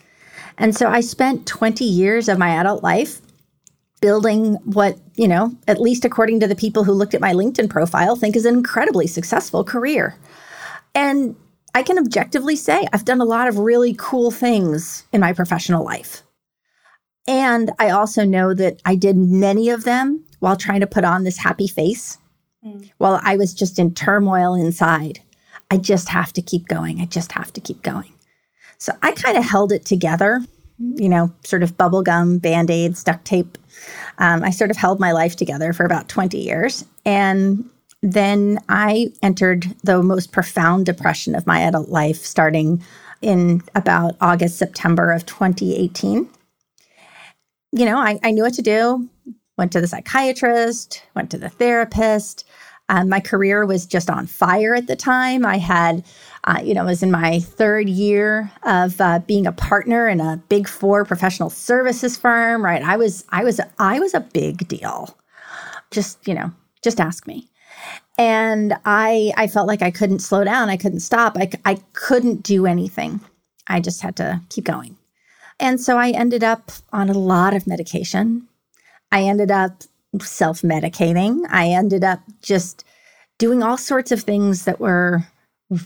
And 0.59 0.77
so 0.77 0.89
I 0.89 1.01
spent 1.01 1.47
20 1.47 1.85
years 1.85 2.29
of 2.29 2.39
my 2.39 2.51
adult 2.51 2.83
life 2.83 3.21
building 4.01 4.55
what, 4.65 4.99
you 5.15 5.29
know, 5.29 5.55
at 5.69 5.81
least 5.81 6.05
according 6.05 6.41
to 6.41 6.47
the 6.47 6.55
people 6.55 6.85
who 6.85 6.93
looked 6.93 7.15
at 7.15 7.21
my 7.21 7.33
LinkedIn 7.33 7.69
profile, 7.69 8.17
think 8.17 8.37
is 8.37 8.45
an 8.45 8.55
incredibly 8.55 9.07
successful 9.07 9.65
career. 9.65 10.17
And 10.95 11.37
I 11.75 11.83
can 11.83 11.99
objectively 11.99 12.57
say 12.57 12.87
I've 12.93 13.05
done 13.05 13.21
a 13.21 13.27
lot 13.27 13.49
of 13.49 13.59
really 13.59 13.95
cool 13.99 14.31
things 14.31 15.05
in 15.13 15.21
my 15.21 15.33
professional 15.33 15.85
life. 15.85 16.23
And 17.29 17.71
I 17.79 17.91
also 17.91 18.25
know 18.25 18.55
that 18.55 18.81
I 18.85 18.97
did 18.97 19.17
many 19.17 19.69
of 19.69 19.85
them 19.85 20.25
while 20.41 20.57
trying 20.57 20.81
to 20.81 20.87
put 20.87 21.05
on 21.05 21.25
this 21.25 21.39
happy 21.39 21.69
face, 21.69 22.19
mm. 22.65 22.91
while 22.99 23.21
I 23.23 23.37
was 23.37 23.55
just 23.55 23.79
in 23.79 23.95
turmoil 23.95 24.55
inside. 24.55 25.21
I 25.71 25.77
just 25.77 26.09
have 26.09 26.33
to 26.33 26.43
keep 26.43 26.67
going. 26.67 27.01
I 27.01 27.05
just 27.05 27.33
have 27.33 27.53
to 27.53 27.61
keep 27.61 27.83
going. 27.83 28.13
So 28.81 28.93
I 29.03 29.13
kind 29.13 29.37
of 29.37 29.45
held 29.45 29.73
it 29.73 29.85
together, 29.85 30.41
you 30.79 31.09
know, 31.09 31.33
sort 31.45 31.63
of 31.63 31.77
bubble 31.77 32.03
gum, 32.03 32.39
band 32.39 32.71
aids, 32.71 33.05
duct 33.05 33.25
tape. 33.27 33.59
Um, 34.19 34.43
I 34.43 34.51
sort 34.51 34.71
of 34.71 34.79
held 34.79 34.99
my 34.99 35.13
life 35.13 35.37
together 35.37 35.73
for 35.73 35.85
about 35.85 36.09
20 36.09 36.39
years. 36.39 36.85
And 37.05 37.69
then 38.03 38.59
I 38.71 39.13
entered 39.23 39.67
the 39.85 40.03
most 40.03 40.33
profound 40.33 40.87
depression 40.87 41.35
of 41.35 41.47
my 41.47 41.61
adult 41.61 41.91
life 41.91 42.25
starting 42.25 42.83
in 43.21 43.63
about 43.75 44.17
August, 44.23 44.57
September 44.57 45.13
of 45.13 45.27
2018. 45.27 46.27
You 47.73 47.85
know, 47.85 47.99
I, 47.99 48.19
I 48.23 48.31
knew 48.31 48.43
what 48.43 48.55
to 48.55 48.63
do, 48.63 49.09
went 49.59 49.73
to 49.73 49.81
the 49.83 49.87
psychiatrist, 49.87 51.03
went 51.15 51.31
to 51.33 51.39
the 51.39 51.51
therapist. 51.51 52.47
Um, 52.89 53.09
my 53.11 53.21
career 53.21 53.67
was 53.67 53.87
just 53.87 54.09
on 54.09 54.27
fire 54.27 54.75
at 54.75 54.87
the 54.87 54.97
time. 54.97 55.45
I 55.45 55.59
had, 55.59 56.03
uh, 56.45 56.61
you 56.63 56.75
know, 56.75 56.85
was 56.85 57.03
in 57.03 57.11
my 57.11 57.41
third 57.41 57.89
year 57.89 58.51
of 58.63 59.01
uh, 59.01 59.19
being 59.21 59.47
a 59.47 59.53
partner 59.53 60.09
in 60.09 60.21
a 60.21 60.43
big 60.49 60.67
four 60.69 61.05
professional 61.05 61.51
services 61.51 62.17
firm. 62.17 62.65
Right, 62.65 62.83
I 62.83 62.97
was, 62.97 63.25
I 63.31 63.45
was, 63.45 63.61
I 63.79 64.01
was 64.01 64.15
a 64.15 64.21
big 64.21 64.67
deal. 64.69 65.17
Just, 65.91 66.27
you 66.27 66.35
know, 66.35 66.53
just 66.83 67.01
ask 67.01 67.27
me. 67.27 67.49
And 68.19 68.75
i 68.85 69.33
i 69.37 69.47
felt 69.47 69.67
like 69.67 69.83
i 69.83 69.91
couldn't 69.91 70.21
slow 70.21 70.45
down. 70.45 70.69
I 70.69 70.77
couldn't 70.77 71.01
stop. 71.01 71.37
I, 71.37 71.51
I 71.65 71.79
couldn't 71.93 72.43
do 72.43 72.67
anything. 72.67 73.21
I 73.67 73.81
just 73.81 74.03
had 74.03 74.17
to 74.17 74.41
keep 74.49 74.65
going. 74.65 74.97
And 75.59 75.81
so 75.81 75.99
i 75.99 76.11
ended 76.11 76.45
up 76.45 76.73
on 76.93 77.09
a 77.09 77.19
lot 77.19 77.55
of 77.55 77.67
medication. 77.67 78.49
I 79.13 79.25
ended 79.25 79.51
up 79.51 79.83
self-medicating. 80.21 81.45
I 81.51 81.69
ended 81.69 82.05
up 82.05 82.21
just 82.43 82.85
doing 83.39 83.63
all 83.63 83.77
sorts 83.77 84.13
of 84.13 84.23
things 84.23 84.65
that 84.65 84.81
were 84.81 85.25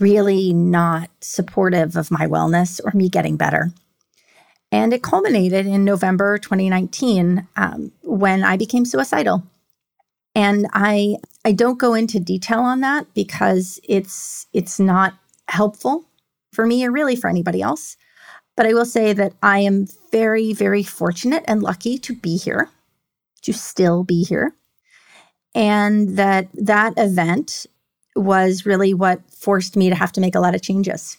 really 0.01 0.53
not 0.53 1.11
supportive 1.21 1.97
of 1.97 2.11
my 2.11 2.27
wellness 2.27 2.81
or 2.85 2.97
me 2.97 3.09
getting 3.09 3.37
better 3.37 3.71
and 4.73 4.93
it 4.93 5.03
culminated 5.03 5.67
in 5.67 5.85
november 5.85 6.39
2019 6.39 7.47
um, 7.57 7.93
when 8.03 8.43
i 8.43 8.57
became 8.57 8.85
suicidal 8.85 9.43
and 10.35 10.67
I 10.73 11.17
I 11.45 11.53
don't 11.53 11.79
go 11.79 11.95
into 11.95 12.19
detail 12.19 12.61
on 12.61 12.81
that 12.81 13.13
because 13.15 13.81
it's 13.85 14.47
it's 14.53 14.81
not 14.81 15.15
helpful 15.49 16.05
for 16.53 16.67
me 16.67 16.85
or 16.85 16.91
really 16.91 17.17
for 17.17 17.29
anybody 17.29 17.63
else. 17.63 17.97
But 18.57 18.67
I 18.67 18.75
will 18.75 18.85
say 18.85 19.13
that 19.13 19.33
I 19.43 19.61
am 19.61 19.87
very 20.11 20.53
very 20.53 20.83
fortunate 20.83 21.45
and 21.47 21.63
lucky 21.63 21.99
to 21.99 22.15
be 22.15 22.37
here, 22.37 22.71
to 23.43 23.53
still 23.53 24.05
be 24.05 24.25
here. 24.25 24.55
And 25.55 26.17
that 26.17 26.49
that 26.55 26.95
event 26.97 27.67
was 28.17 28.67
really 28.67 28.95
what 28.95 29.21
forced 29.31 29.77
me 29.77 29.89
to 29.89 29.95
have 29.95 30.13
to 30.13 30.21
make 30.21 30.35
a 30.35 30.41
lot 30.41 30.55
of 30.55 30.63
changes. 30.63 31.19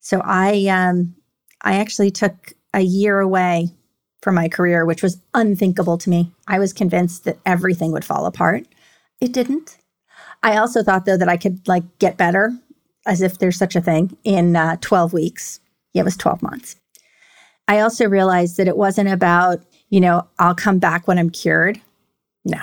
So 0.00 0.22
I 0.24 0.66
um 0.66 1.14
I 1.62 1.76
actually 1.76 2.10
took 2.10 2.54
a 2.72 2.80
year 2.80 3.20
away 3.20 3.68
from 4.22 4.34
my 4.34 4.48
career, 4.48 4.84
which 4.84 5.02
was 5.02 5.20
unthinkable 5.34 5.98
to 5.98 6.10
me. 6.10 6.32
I 6.46 6.58
was 6.58 6.72
convinced 6.72 7.24
that 7.24 7.38
everything 7.46 7.92
would 7.92 8.04
fall 8.04 8.26
apart. 8.26 8.66
It 9.20 9.32
didn't. 9.32 9.78
I 10.42 10.56
also 10.56 10.82
thought 10.82 11.04
though 11.04 11.16
that 11.16 11.28
I 11.28 11.36
could 11.36 11.66
like 11.68 11.98
get 11.98 12.16
better, 12.16 12.52
as 13.06 13.22
if 13.22 13.38
there's 13.38 13.58
such 13.58 13.76
a 13.76 13.80
thing, 13.80 14.16
in 14.24 14.56
uh, 14.56 14.76
12 14.80 15.12
weeks. 15.12 15.60
Yeah, 15.92 16.02
it 16.02 16.04
was 16.04 16.16
12 16.16 16.42
months. 16.42 16.76
I 17.68 17.80
also 17.80 18.06
realized 18.08 18.56
that 18.56 18.68
it 18.68 18.76
wasn't 18.76 19.08
about, 19.10 19.62
you 19.90 20.00
know, 20.00 20.26
I'll 20.38 20.54
come 20.54 20.78
back 20.78 21.06
when 21.06 21.18
I'm 21.18 21.30
cured. 21.30 21.80
No. 22.44 22.60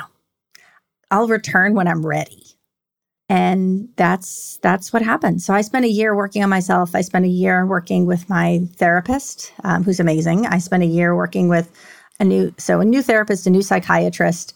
I'll 1.12 1.27
return 1.27 1.75
when 1.75 1.88
I'm 1.88 2.05
ready. 2.05 2.46
And 3.29 3.89
that's 3.98 4.57
that's 4.62 4.93
what 4.93 5.01
happened. 5.01 5.41
So 5.41 5.53
I 5.53 5.62
spent 5.62 5.84
a 5.84 5.89
year 5.89 6.15
working 6.15 6.43
on 6.43 6.50
myself. 6.50 6.96
I 6.96 7.01
spent 7.01 7.25
a 7.25 7.29
year 7.29 7.65
working 7.65 8.05
with 8.05 8.29
my 8.29 8.62
therapist, 8.75 9.51
um, 9.65 9.84
who's 9.84 10.00
amazing. 10.00 10.46
I 10.46 10.60
spent 10.60 10.84
a 10.84 10.88
year 10.88 11.13
working 11.15 11.50
with 11.50 11.69
a 12.19 12.24
new 12.24 12.53
so 12.57 12.79
a 12.79 12.86
new 12.86 13.01
therapist, 13.01 13.46
a 13.46 13.50
new 13.50 13.62
psychiatrist, 13.62 14.53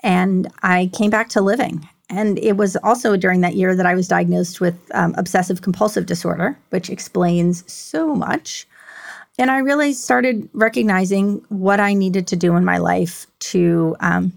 and 0.00 0.48
I 0.62 0.90
came 0.94 1.10
back 1.10 1.28
to 1.30 1.42
living. 1.42 1.86
And 2.08 2.38
it 2.38 2.56
was 2.56 2.76
also 2.76 3.16
during 3.16 3.40
that 3.40 3.56
year 3.56 3.74
that 3.74 3.84
I 3.86 3.94
was 3.94 4.08
diagnosed 4.08 4.60
with 4.60 4.78
um, 4.94 5.14
obsessive 5.18 5.62
compulsive 5.62 6.06
disorder, 6.06 6.56
which 6.70 6.88
explains 6.88 7.70
so 7.70 8.14
much. 8.14 8.66
And 9.38 9.50
I 9.50 9.58
really 9.58 9.92
started 9.92 10.48
recognizing 10.52 11.44
what 11.48 11.80
I 11.80 11.94
needed 11.94 12.26
to 12.28 12.36
do 12.36 12.56
in 12.56 12.64
my 12.64 12.78
life 12.78 13.26
to 13.40 13.96
um, 14.00 14.32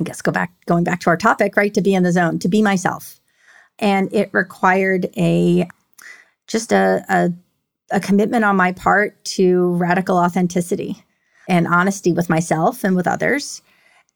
I 0.00 0.04
guess 0.04 0.22
go 0.22 0.32
back 0.32 0.52
going 0.66 0.84
back 0.84 1.00
to 1.00 1.10
our 1.10 1.16
topic, 1.16 1.56
right? 1.56 1.72
To 1.74 1.80
be 1.80 1.94
in 1.94 2.02
the 2.02 2.12
zone, 2.12 2.38
to 2.40 2.48
be 2.48 2.62
myself. 2.62 3.20
And 3.78 4.12
it 4.12 4.30
required 4.32 5.08
a 5.16 5.68
just 6.46 6.72
a, 6.72 7.04
a, 7.08 7.30
a 7.90 8.00
commitment 8.00 8.44
on 8.44 8.56
my 8.56 8.72
part 8.72 9.22
to 9.24 9.74
radical 9.74 10.18
authenticity 10.18 11.02
and 11.48 11.66
honesty 11.66 12.12
with 12.12 12.28
myself 12.28 12.84
and 12.84 12.96
with 12.96 13.06
others 13.06 13.62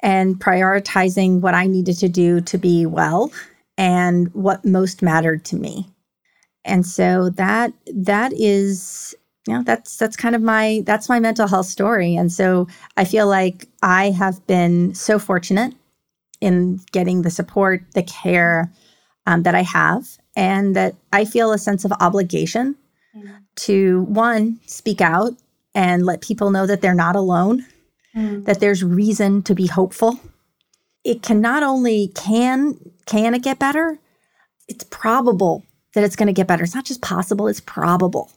and 0.01 0.39
prioritizing 0.39 1.41
what 1.41 1.55
I 1.55 1.67
needed 1.67 1.99
to 1.99 2.09
do 2.09 2.41
to 2.43 2.59
be 2.59 2.87
well 2.87 3.33
and 3.77 4.33
what 4.35 4.65
most 4.65 5.03
mattered 5.03 5.45
to 5.47 5.57
me. 5.57 5.89
And 6.65 6.87
so 6.87 7.31
that 7.31 7.73
that 7.87 8.33
is 8.33 9.15
know 9.49 9.63
that's 9.65 9.97
that's 9.97 10.17
kind 10.17 10.35
of 10.35 10.43
my 10.43 10.83
that's 10.87 11.09
my 11.09 11.19
mental 11.19 11.47
health 11.47 11.67
story 11.67 12.15
and 12.15 12.33
so 12.33 12.67
i 12.97 13.05
feel 13.05 13.27
like 13.27 13.67
i 13.83 14.11
have 14.11 14.45
been 14.47 14.95
so 14.95 15.19
fortunate 15.19 15.75
in 16.41 16.81
getting 16.93 17.23
the 17.23 17.31
support 17.31 17.83
the 17.95 18.03
care 18.03 18.73
um, 19.27 19.43
that 19.43 19.55
i 19.55 19.63
have 19.63 20.07
and 20.37 20.77
that 20.77 20.95
i 21.13 21.25
feel 21.25 21.53
a 21.53 21.59
sense 21.59 21.85
of 21.85 21.93
obligation 22.01 22.77
mm. 23.17 23.37
to 23.57 24.03
one 24.03 24.59
speak 24.67 25.01
out 25.01 25.33
and 25.75 26.05
let 26.05 26.21
people 26.21 26.51
know 26.51 26.67
that 26.67 26.81
they're 26.81 26.95
not 26.95 27.17
alone 27.17 27.65
mm. 28.17 28.45
that 28.45 28.61
there's 28.61 28.85
reason 28.85 29.43
to 29.43 29.55
be 29.55 29.67
hopeful 29.67 30.19
it 31.05 31.23
can 31.23 31.41
not 31.41 31.63
only 31.63 32.09
can 32.15 32.79
can 33.07 33.35
it 33.35 33.43
get 33.43 33.59
better 33.59 33.99
it's 34.69 34.85
probable 34.85 35.65
that 35.95 36.05
it's 36.05 36.17
going 36.17 36.27
to 36.29 36.33
get 36.33 36.47
better. 36.47 36.63
It's 36.63 36.75
not 36.75 36.85
just 36.85 37.03
possible, 37.03 37.49
it's 37.49 37.61
probable. 37.61 38.31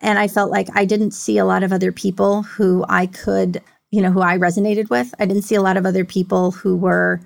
And 0.00 0.18
I 0.18 0.28
felt 0.28 0.50
like 0.50 0.68
I 0.74 0.84
didn't 0.84 1.12
see 1.12 1.38
a 1.38 1.44
lot 1.44 1.62
of 1.62 1.72
other 1.72 1.92
people 1.92 2.42
who 2.42 2.84
I 2.88 3.06
could, 3.06 3.62
you 3.90 4.02
know, 4.02 4.10
who 4.10 4.20
I 4.20 4.36
resonated 4.36 4.90
with. 4.90 5.14
I 5.18 5.26
didn't 5.26 5.42
see 5.42 5.54
a 5.54 5.62
lot 5.62 5.76
of 5.76 5.86
other 5.86 6.04
people 6.04 6.50
who 6.50 6.76
were 6.76 7.20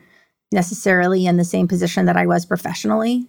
necessarily 0.52 1.26
in 1.26 1.36
the 1.36 1.44
same 1.44 1.68
position 1.68 2.06
that 2.06 2.16
I 2.16 2.26
was 2.26 2.46
professionally. 2.46 3.26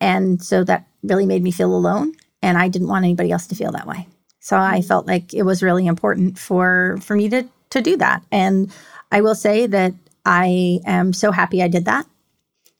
And 0.00 0.42
so 0.42 0.62
that 0.64 0.86
really 1.02 1.26
made 1.26 1.42
me 1.42 1.50
feel 1.50 1.74
alone. 1.74 2.12
And 2.42 2.58
I 2.58 2.68
didn't 2.68 2.88
want 2.88 3.04
anybody 3.04 3.32
else 3.32 3.46
to 3.48 3.54
feel 3.54 3.72
that 3.72 3.86
way. 3.86 4.06
So 4.40 4.56
I 4.56 4.82
felt 4.82 5.06
like 5.06 5.34
it 5.34 5.42
was 5.42 5.62
really 5.62 5.86
important 5.86 6.38
for 6.38 6.98
for 7.00 7.16
me 7.16 7.28
to 7.30 7.44
to 7.70 7.80
do 7.80 7.96
that. 7.96 8.22
And 8.30 8.72
I 9.10 9.20
will 9.20 9.34
say 9.34 9.66
that 9.66 9.94
I 10.24 10.80
am 10.84 11.12
so 11.12 11.32
happy 11.32 11.62
I 11.62 11.68
did 11.68 11.84
that. 11.86 12.06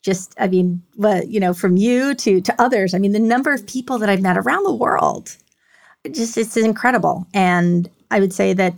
Just, 0.03 0.33
I 0.39 0.47
mean, 0.47 0.83
but 0.97 1.27
you 1.27 1.39
know, 1.39 1.53
from 1.53 1.75
you 1.75 2.13
to 2.15 2.39
to 2.39 2.61
others. 2.61 2.93
I 2.93 2.99
mean, 2.99 3.11
the 3.11 3.19
number 3.19 3.51
of 3.51 3.67
people 3.67 3.97
that 3.97 4.09
I've 4.09 4.21
met 4.21 4.37
around 4.37 4.63
the 4.63 4.73
world, 4.73 5.35
just 6.13 6.37
it's 6.37 6.57
incredible. 6.57 7.27
And 7.33 7.89
I 8.11 8.19
would 8.19 8.33
say 8.33 8.53
that, 8.53 8.73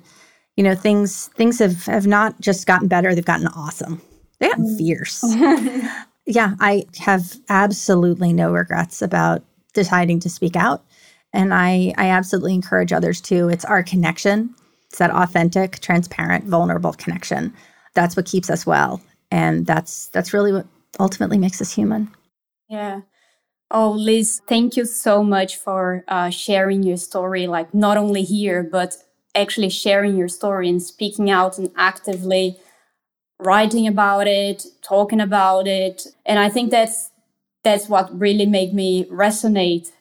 you 0.56 0.64
know, 0.64 0.76
things 0.76 1.28
things 1.36 1.60
have 1.60 1.86
have 1.86 2.08
not 2.08 2.40
just 2.42 2.68
gotten 2.68 2.88
better; 2.88 3.14
they've 3.14 3.26
gotten 3.26 3.48
awesome. 3.48 4.02
They 4.40 4.50
got 4.50 4.60
mm. 4.60 4.78
fierce. 4.78 5.24
yeah, 6.26 6.56
I 6.60 6.86
have 7.00 7.36
absolutely 7.50 8.34
no 8.34 8.52
regrets 8.52 9.02
about 9.02 9.44
deciding 9.74 10.20
to 10.22 10.30
speak 10.30 10.56
out. 10.56 10.84
And 11.34 11.54
I, 11.54 11.94
I 11.98 12.10
absolutely 12.10 12.56
encourage 12.56 12.92
others 12.92 13.22
to. 13.22 13.50
It's 13.50 13.66
our 13.66 13.84
connection. 13.84 14.56
It's 14.88 14.98
that 14.98 15.12
authentic, 15.12 15.80
transparent, 15.80 16.46
vulnerable 16.46 16.94
connection. 16.94 17.54
That's 17.94 18.16
what 18.16 18.26
keeps 18.26 18.50
us 18.50 18.66
well. 18.66 19.02
And 19.32 19.66
that's 19.66 20.08
that's 20.08 20.34
really 20.34 20.52
what 20.52 20.66
ultimately 21.00 21.38
makes 21.38 21.62
us 21.62 21.72
human. 21.72 22.10
Yeah. 22.68 23.02
Oh, 23.72 23.92
Liz, 23.92 24.42
thank 24.48 24.76
you 24.78 24.86
so 24.86 25.24
much 25.24 25.56
for 25.58 26.04
uh, 26.08 26.30
sharing 26.32 26.82
your 26.84 26.98
story, 26.98 27.46
like 27.48 27.74
not 27.74 27.98
only 27.98 28.24
here, 28.24 28.64
but 28.64 28.96
actually 29.36 29.70
sharing 29.70 30.18
your 30.18 30.28
story 30.28 30.68
and 30.70 30.82
speaking 30.82 31.30
out 31.30 31.58
and 31.60 31.72
actively 31.78 32.58
writing 33.40 33.88
about 33.88 34.28
it, 34.28 34.66
talking 34.84 35.22
about 35.22 35.68
it. 35.68 36.08
And 36.26 36.40
I 36.40 36.50
think 36.50 36.72
that's 36.72 37.12
that's 37.64 37.90
what 37.90 38.18
really 38.18 38.46
made 38.48 38.74
me 38.74 39.06
resonate 39.06 39.92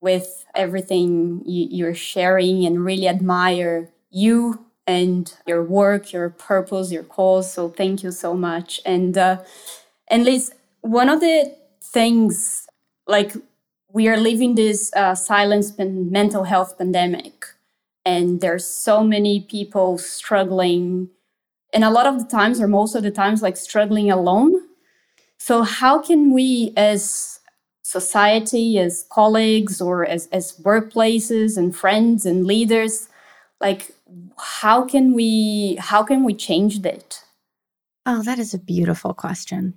with 0.00 0.44
everything 0.54 1.42
you're 1.46 1.94
sharing 1.94 2.66
and 2.66 2.84
really 2.84 3.08
admire 3.08 3.90
you 4.10 4.66
and 4.86 5.32
your 5.46 5.62
work, 5.64 6.12
your 6.12 6.30
purpose, 6.30 6.92
your 6.92 7.04
cause. 7.04 7.52
So 7.52 7.70
thank 7.70 8.02
you 8.02 8.12
so 8.12 8.34
much. 8.34 8.80
And 8.86 9.18
uh, 9.18 9.38
and 10.08 10.24
Liz, 10.24 10.52
one 10.82 11.08
of 11.08 11.20
the 11.20 11.56
things 11.82 12.66
like 13.10 13.34
we 13.92 14.08
are 14.08 14.16
living 14.16 14.54
this 14.54 14.92
uh, 14.94 15.14
silence 15.14 15.76
mental 15.78 16.44
health 16.44 16.78
pandemic, 16.78 17.46
and 18.04 18.40
there's 18.40 18.64
so 18.66 19.02
many 19.02 19.40
people 19.40 19.98
struggling, 19.98 21.10
and 21.72 21.84
a 21.84 21.90
lot 21.90 22.06
of 22.06 22.18
the 22.18 22.26
times, 22.26 22.60
or 22.60 22.68
most 22.68 22.94
of 22.94 23.02
the 23.02 23.10
times, 23.10 23.42
like 23.42 23.56
struggling 23.56 24.10
alone. 24.10 24.54
So 25.38 25.62
how 25.62 26.00
can 26.00 26.32
we, 26.32 26.72
as 26.76 27.40
society, 27.82 28.78
as 28.78 29.06
colleagues, 29.10 29.80
or 29.80 30.06
as 30.06 30.28
as 30.28 30.56
workplaces 30.58 31.56
and 31.56 31.74
friends 31.74 32.24
and 32.24 32.46
leaders, 32.46 33.08
like 33.60 33.94
how 34.38 34.84
can 34.84 35.12
we 35.14 35.76
how 35.76 36.02
can 36.02 36.24
we 36.24 36.34
change 36.34 36.82
that 36.82 37.22
oh 38.06 38.22
that 38.22 38.38
is 38.38 38.54
a 38.54 38.58
beautiful 38.58 39.14
question 39.14 39.74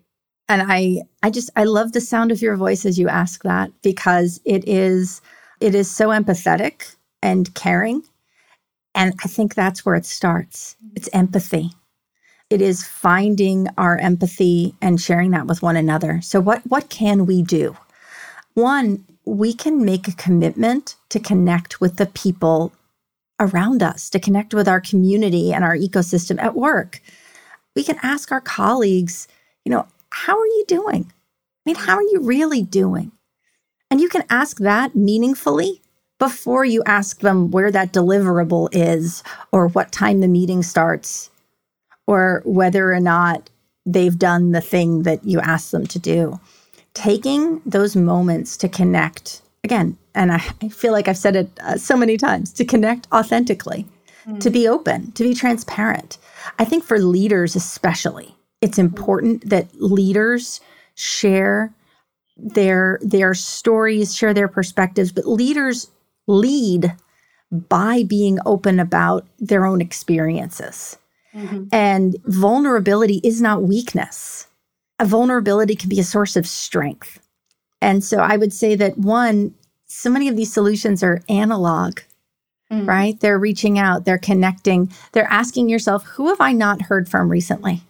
and 0.49 0.61
i 0.71 1.01
i 1.21 1.29
just 1.29 1.49
i 1.55 1.63
love 1.63 1.91
the 1.91 2.01
sound 2.01 2.31
of 2.31 2.41
your 2.41 2.55
voice 2.55 2.85
as 2.85 2.99
you 2.99 3.07
ask 3.07 3.43
that 3.43 3.71
because 3.81 4.39
it 4.45 4.67
is 4.67 5.21
it 5.59 5.75
is 5.75 5.89
so 5.89 6.09
empathetic 6.09 6.95
and 7.21 7.53
caring. 7.55 8.03
And 8.95 9.13
i 9.23 9.27
think 9.27 9.55
that's 9.55 9.85
where 9.85 9.95
it 9.95 10.05
starts. 10.05 10.75
It's 10.95 11.09
empathy. 11.13 11.71
It 12.49 12.61
is 12.61 12.85
finding 12.85 13.67
our 13.77 13.97
empathy 13.97 14.75
and 14.81 15.01
sharing 15.01 15.31
that 15.31 15.47
with 15.47 15.63
one 15.63 15.77
another. 15.77 16.21
So 16.21 16.39
what 16.39 16.61
what 16.67 16.89
can 16.89 17.25
we 17.25 17.41
do? 17.41 17.75
One 18.53 19.05
we 19.25 19.53
can 19.53 19.85
make 19.85 20.07
a 20.07 20.13
commitment 20.13 20.95
to 21.09 21.19
connect 21.19 21.79
with 21.79 21.95
the 21.95 22.07
people 22.07 22.73
around 23.39 23.81
us, 23.81 24.09
to 24.09 24.19
connect 24.19 24.53
with 24.53 24.67
our 24.67 24.81
community 24.81 25.53
and 25.53 25.63
our 25.63 25.77
ecosystem 25.77 26.41
at 26.41 26.55
work. 26.55 27.01
We 27.75 27.83
can 27.83 27.97
ask 28.03 28.31
our 28.31 28.41
colleagues, 28.41 29.27
you 29.65 29.71
know, 29.71 29.87
how 30.13 30.37
are 30.37 30.45
you 30.45 30.63
doing? 30.67 31.11
I 31.11 31.69
mean, 31.69 31.75
how 31.75 31.95
are 31.95 32.03
you 32.03 32.21
really 32.21 32.61
doing? 32.61 33.11
And 33.89 33.99
you 33.99 34.09
can 34.09 34.23
ask 34.29 34.59
that 34.59 34.95
meaningfully 34.95 35.81
before 36.19 36.63
you 36.63 36.83
ask 36.85 37.19
them 37.19 37.51
where 37.51 37.71
that 37.71 37.91
deliverable 37.91 38.69
is 38.71 39.23
or 39.51 39.67
what 39.67 39.91
time 39.91 40.19
the 40.19 40.27
meeting 40.27 40.61
starts 40.61 41.29
or 42.05 42.41
whether 42.45 42.93
or 42.93 42.99
not 42.99 43.49
they've 43.85 44.17
done 44.17 44.51
the 44.51 44.61
thing 44.61 45.03
that 45.03 45.23
you 45.25 45.39
asked 45.39 45.71
them 45.71 45.87
to 45.87 45.99
do. 45.99 46.39
Taking 46.93 47.61
those 47.65 47.95
moments 47.95 48.55
to 48.57 48.69
connect, 48.69 49.41
again, 49.63 49.97
and 50.13 50.31
I, 50.31 50.43
I 50.61 50.69
feel 50.69 50.91
like 50.91 51.07
I've 51.07 51.17
said 51.17 51.35
it 51.35 51.49
uh, 51.61 51.77
so 51.77 51.97
many 51.97 52.17
times 52.17 52.53
to 52.53 52.65
connect 52.65 53.07
authentically, 53.11 53.87
mm. 54.27 54.39
to 54.39 54.49
be 54.51 54.67
open, 54.67 55.11
to 55.13 55.23
be 55.23 55.33
transparent. 55.33 56.19
I 56.59 56.65
think 56.65 56.83
for 56.83 56.99
leaders, 56.99 57.55
especially, 57.55 58.35
it's 58.63 58.79
important 58.79 59.49
that 59.49 59.67
leaders 59.75 60.61
share 60.95 61.73
their 62.37 62.97
their 63.01 63.33
stories, 63.33 64.15
share 64.15 64.33
their 64.33 64.47
perspectives, 64.47 65.11
but 65.11 65.27
leaders 65.27 65.91
lead 66.27 66.95
by 67.51 68.03
being 68.03 68.39
open 68.45 68.79
about 68.79 69.27
their 69.37 69.65
own 69.65 69.81
experiences. 69.81 70.97
Mm-hmm. 71.35 71.65
And 71.73 72.15
vulnerability 72.25 73.19
is 73.23 73.41
not 73.41 73.63
weakness. 73.63 74.47
A 74.97 75.05
vulnerability 75.05 75.75
can 75.75 75.89
be 75.89 75.99
a 75.99 76.03
source 76.03 76.35
of 76.37 76.47
strength. 76.47 77.19
And 77.81 78.01
so 78.01 78.19
I 78.19 78.37
would 78.37 78.53
say 78.53 78.75
that 78.75 78.97
one, 78.97 79.53
so 79.87 80.09
many 80.09 80.29
of 80.29 80.37
these 80.37 80.53
solutions 80.53 81.03
are 81.03 81.21
analog, 81.27 81.99
mm. 82.71 82.87
right? 82.87 83.19
They're 83.19 83.39
reaching 83.39 83.77
out, 83.77 84.05
they're 84.05 84.17
connecting, 84.17 84.91
they're 85.11 85.31
asking 85.31 85.67
yourself, 85.69 86.05
who 86.05 86.29
have 86.29 86.39
I 86.39 86.53
not 86.53 86.83
heard 86.83 87.09
from 87.09 87.29
recently? 87.29 87.81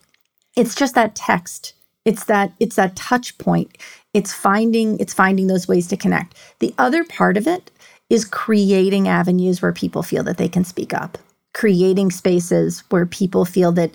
It's 0.55 0.75
just 0.75 0.95
that 0.95 1.15
text. 1.15 1.73
It's 2.05 2.25
that 2.25 2.51
it's 2.59 2.75
that 2.75 2.95
touch 2.95 3.37
point. 3.37 3.77
It's 4.13 4.33
finding 4.33 4.99
it's 4.99 5.13
finding 5.13 5.47
those 5.47 5.67
ways 5.67 5.87
to 5.87 5.97
connect. 5.97 6.35
The 6.59 6.73
other 6.77 7.03
part 7.03 7.37
of 7.37 7.47
it 7.47 7.71
is 8.09 8.25
creating 8.25 9.07
avenues 9.07 9.61
where 9.61 9.73
people 9.73 10.03
feel 10.03 10.23
that 10.23 10.37
they 10.37 10.49
can 10.49 10.63
speak 10.63 10.93
up. 10.93 11.17
Creating 11.53 12.11
spaces 12.11 12.83
where 12.89 13.05
people 13.05 13.45
feel 13.45 13.71
that 13.73 13.91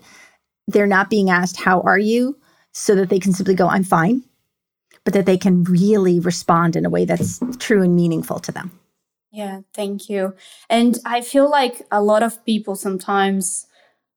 they're 0.67 0.87
not 0.87 1.11
being 1.11 1.31
asked 1.31 1.57
how 1.57 1.81
are 1.83 1.99
you 1.99 2.37
so 2.73 2.95
that 2.95 3.09
they 3.09 3.19
can 3.19 3.33
simply 3.33 3.55
go 3.55 3.69
I'm 3.69 3.85
fine 3.85 4.23
but 5.09 5.15
that 5.15 5.25
they 5.25 5.39
can 5.39 5.65
really 5.65 6.21
respond 6.21 6.77
in 6.77 6.85
a 6.85 6.91
way 6.91 7.07
that's 7.07 7.41
true 7.59 7.83
and 7.83 7.97
meaningful 7.97 8.39
to 8.39 8.53
them. 8.53 8.71
Yeah, 9.31 9.63
thank 9.73 10.11
you. 10.11 10.35
And 10.69 10.99
I 11.07 11.23
feel 11.23 11.51
like 11.51 11.81
a 11.91 12.03
lot 12.03 12.23
of 12.23 12.45
people 12.45 12.77
sometimes 12.77 13.67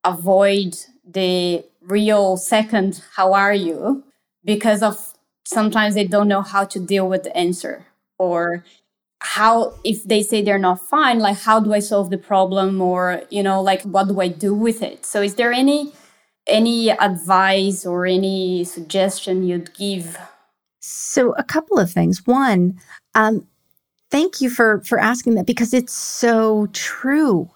avoid 0.04 0.76
the 1.06 1.64
real 1.82 2.38
second, 2.38 3.04
how 3.16 3.34
are 3.34 3.54
you? 3.54 4.04
Because 4.44 4.82
of 4.82 5.14
sometimes 5.46 5.96
they 5.96 6.06
don't 6.06 6.28
know 6.28 6.42
how 6.42 6.64
to 6.66 6.80
deal 6.80 7.08
with 7.08 7.24
the 7.24 7.36
answer 7.36 7.86
or 8.18 8.64
how 9.20 9.74
if 9.84 10.04
they 10.04 10.24
say 10.24 10.42
they're 10.42 10.58
not 10.58 10.80
fine 10.80 11.20
like 11.20 11.38
how 11.38 11.60
do 11.60 11.74
i 11.74 11.80
solve 11.80 12.10
the 12.10 12.18
problem 12.18 12.82
or 12.82 13.22
you 13.30 13.44
know 13.44 13.62
like 13.62 13.82
what 13.84 14.08
do 14.08 14.20
i 14.20 14.28
do 14.28 14.54
with 14.54 14.82
it 14.82 15.06
so 15.06 15.22
is 15.22 15.36
there 15.36 15.52
any 15.52 15.92
any 16.48 16.90
advice 16.90 17.86
or 17.86 18.06
any 18.06 18.64
suggestion 18.64 19.44
you'd 19.44 19.74
give 19.76 20.18
so, 20.82 21.34
a 21.34 21.44
couple 21.44 21.78
of 21.78 21.92
things. 21.92 22.26
One, 22.26 22.80
um, 23.14 23.48
thank 24.10 24.42
you 24.42 24.50
for 24.50 24.82
for 24.82 25.00
asking 25.00 25.36
that 25.36 25.46
because 25.46 25.74
it's 25.74 25.94
so 25.94 26.68
true. 26.74 27.50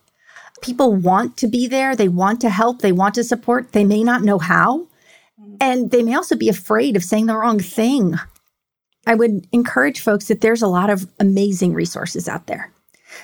People 0.65 0.95
want 0.95 1.37
to 1.37 1.47
be 1.47 1.67
there, 1.67 1.95
they 1.95 2.07
want 2.07 2.41
to 2.41 2.49
help, 2.49 2.79
they 2.79 2.91
want 2.91 3.13
to 3.15 3.23
support, 3.23 3.71
they 3.71 3.83
may 3.83 4.03
not 4.03 4.23
know 4.23 4.39
how, 4.39 4.87
mm-hmm. 5.39 5.57
and 5.61 5.91
they 5.91 6.01
may 6.01 6.15
also 6.15 6.35
be 6.35 6.49
afraid 6.49 6.95
of 6.95 7.03
saying 7.03 7.27
the 7.27 7.37
wrong 7.37 7.59
thing. 7.59 8.15
I 9.05 9.13
would 9.13 9.47
encourage 9.51 9.99
folks 9.99 10.27
that 10.27 10.41
there's 10.41 10.63
a 10.63 10.67
lot 10.67 10.89
of 10.89 11.07
amazing 11.19 11.75
resources 11.75 12.27
out 12.27 12.47
there. 12.47 12.71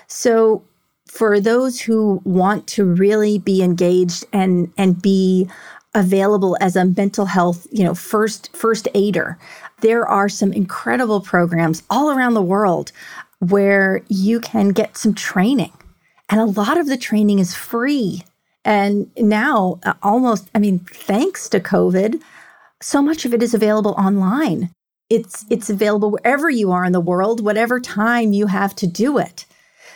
So, 0.05 0.63
for 1.07 1.39
those 1.39 1.81
who 1.81 2.21
want 2.23 2.67
to 2.67 2.85
really 2.85 3.39
be 3.39 3.63
engaged 3.63 4.23
and 4.31 4.71
and 4.77 5.01
be 5.01 5.49
available 5.95 6.55
as 6.61 6.75
a 6.75 6.85
mental 6.85 7.25
health, 7.25 7.65
you 7.71 7.83
know, 7.83 7.95
first 7.95 8.55
first 8.55 8.87
aider, 8.93 9.39
there 9.81 10.07
are 10.07 10.29
some 10.29 10.53
incredible 10.53 11.21
programs 11.21 11.81
all 11.89 12.11
around 12.11 12.35
the 12.35 12.41
world 12.41 12.91
where 13.39 14.03
you 14.07 14.39
can 14.39 14.69
get 14.69 14.95
some 14.95 15.15
training. 15.15 15.73
And 16.31 16.39
a 16.39 16.45
lot 16.45 16.77
of 16.77 16.87
the 16.87 16.97
training 16.97 17.39
is 17.39 17.53
free. 17.53 18.23
And 18.63 19.11
now, 19.17 19.79
uh, 19.83 19.93
almost, 20.01 20.49
I 20.55 20.59
mean, 20.59 20.79
thanks 20.79 21.49
to 21.49 21.59
COVID, 21.59 22.21
so 22.81 23.01
much 23.01 23.25
of 23.25 23.33
it 23.33 23.43
is 23.43 23.53
available 23.53 23.91
online. 23.91 24.71
It's 25.09 25.45
it's 25.49 25.69
available 25.69 26.11
wherever 26.11 26.49
you 26.49 26.71
are 26.71 26.85
in 26.85 26.93
the 26.93 27.01
world, 27.01 27.43
whatever 27.43 27.79
time 27.79 28.31
you 28.31 28.47
have 28.47 28.73
to 28.75 28.87
do 28.87 29.17
it. 29.17 29.45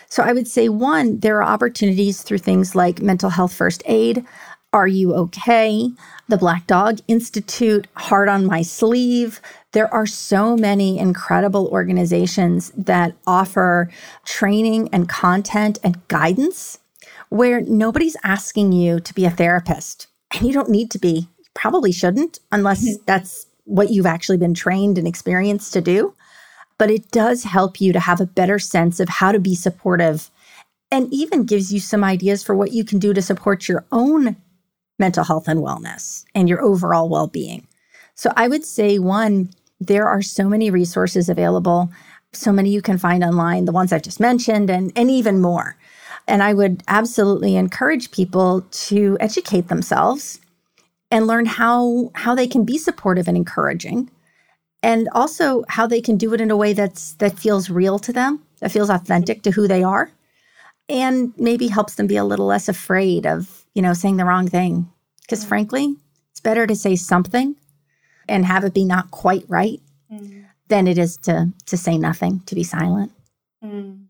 So 0.09 0.23
I 0.23 0.33
would 0.33 0.47
say 0.47 0.67
one, 0.69 1.19
there 1.19 1.37
are 1.41 1.53
opportunities 1.53 2.21
through 2.21 2.39
things 2.39 2.75
like 2.75 3.01
mental 3.01 3.29
health 3.29 3.53
first 3.53 3.81
aid, 3.85 4.25
are 4.73 4.87
You 4.87 5.13
Okay, 5.15 5.89
the 6.27 6.37
Black 6.37 6.67
Dog 6.67 6.99
Institute, 7.07 7.87
Heart 7.95 8.27
on 8.27 8.45
My 8.45 8.61
Sleeve. 8.61 9.39
There 9.75 9.93
are 9.93 10.05
so 10.05 10.55
many 10.55 10.97
incredible 10.97 11.67
organizations 11.67 12.71
that 12.77 13.13
offer 13.27 13.89
training 14.23 14.87
and 14.93 15.09
content 15.09 15.79
and 15.83 16.07
guidance 16.07 16.79
where 17.27 17.59
nobody's 17.59 18.15
asking 18.23 18.71
you 18.71 19.01
to 19.01 19.13
be 19.13 19.25
a 19.25 19.29
therapist. 19.29 20.07
And 20.31 20.47
you 20.47 20.53
don't 20.53 20.69
need 20.69 20.91
to 20.91 20.97
be, 20.97 21.27
you 21.37 21.45
probably 21.55 21.91
shouldn't, 21.91 22.39
unless 22.53 22.87
mm-hmm. 22.87 23.03
that's 23.05 23.47
what 23.65 23.89
you've 23.89 24.05
actually 24.05 24.37
been 24.37 24.53
trained 24.53 24.97
and 24.97 25.09
experienced 25.09 25.73
to 25.73 25.81
do. 25.81 26.13
But 26.77 26.89
it 26.89 27.11
does 27.11 27.43
help 27.43 27.81
you 27.81 27.91
to 27.91 27.99
have 27.99 28.21
a 28.21 28.25
better 28.25 28.59
sense 28.59 29.01
of 29.01 29.09
how 29.09 29.33
to 29.33 29.39
be 29.39 29.55
supportive 29.55 30.31
and 30.89 31.13
even 31.13 31.43
gives 31.43 31.73
you 31.73 31.81
some 31.81 32.01
ideas 32.01 32.45
for 32.45 32.55
what 32.55 32.71
you 32.71 32.85
can 32.85 32.97
do 32.97 33.13
to 33.13 33.21
support 33.21 33.67
your 33.67 33.83
own 33.91 34.37
mental 34.97 35.25
health 35.25 35.49
and 35.49 35.59
wellness 35.59 36.23
and 36.33 36.47
your 36.47 36.61
overall 36.61 37.09
well 37.09 37.27
being. 37.27 37.67
So 38.13 38.31
I 38.37 38.47
would 38.47 38.63
say, 38.63 38.99
one, 38.99 39.49
there 39.79 40.07
are 40.07 40.21
so 40.21 40.47
many 40.47 40.69
resources 40.69 41.29
available, 41.29 41.91
so 42.33 42.51
many 42.51 42.69
you 42.69 42.81
can 42.81 42.97
find 42.97 43.23
online, 43.23 43.65
the 43.65 43.71
ones 43.71 43.91
I've 43.91 44.01
just 44.01 44.19
mentioned, 44.19 44.69
and, 44.69 44.91
and 44.95 45.09
even 45.09 45.41
more. 45.41 45.77
And 46.27 46.41
I 46.41 46.53
would 46.53 46.83
absolutely 46.87 47.55
encourage 47.55 48.11
people 48.11 48.61
to 48.71 49.17
educate 49.19 49.67
themselves 49.67 50.39
and 51.11 51.27
learn 51.27 51.45
how, 51.45 52.11
how 52.15 52.33
they 52.33 52.47
can 52.47 52.65
be 52.65 52.77
supportive 52.77 53.27
and 53.27 53.37
encouraging 53.37 54.09
and 54.81 55.07
also 55.13 55.63
how 55.69 55.87
they 55.87 56.01
can 56.01 56.17
do 56.17 56.33
it 56.33 56.41
in 56.41 56.51
a 56.51 56.57
way 56.57 56.73
that's 56.73 57.13
that 57.13 57.39
feels 57.39 57.69
real 57.69 57.97
to 57.97 58.13
them 58.13 58.43
that 58.59 58.71
feels 58.71 58.89
authentic 58.89 59.41
to 59.41 59.51
who 59.51 59.67
they 59.67 59.81
are 59.81 60.11
and 60.89 61.33
maybe 61.37 61.67
helps 61.67 61.95
them 61.95 62.05
be 62.05 62.17
a 62.17 62.23
little 62.23 62.45
less 62.45 62.67
afraid 62.67 63.25
of 63.25 63.65
you 63.75 63.81
know, 63.81 63.93
saying 63.93 64.17
the 64.17 64.25
wrong 64.25 64.47
thing. 64.47 64.89
Because 65.21 65.45
mm. 65.45 65.49
frankly, 65.49 65.95
it's 66.31 66.39
better 66.39 66.65
to 66.65 66.75
say 66.75 66.95
something 66.95 67.55
and 68.27 68.45
have 68.45 68.63
it 68.63 68.73
be 68.73 68.85
not 68.85 69.11
quite 69.11 69.45
right 69.47 69.81
mm. 70.11 70.45
than 70.67 70.87
it 70.87 70.97
is 70.97 71.17
to 71.17 71.51
to 71.65 71.77
say 71.77 71.97
nothing, 71.97 72.41
to 72.45 72.55
be 72.55 72.63
silent. 72.63 73.11
Mm. 73.63 74.05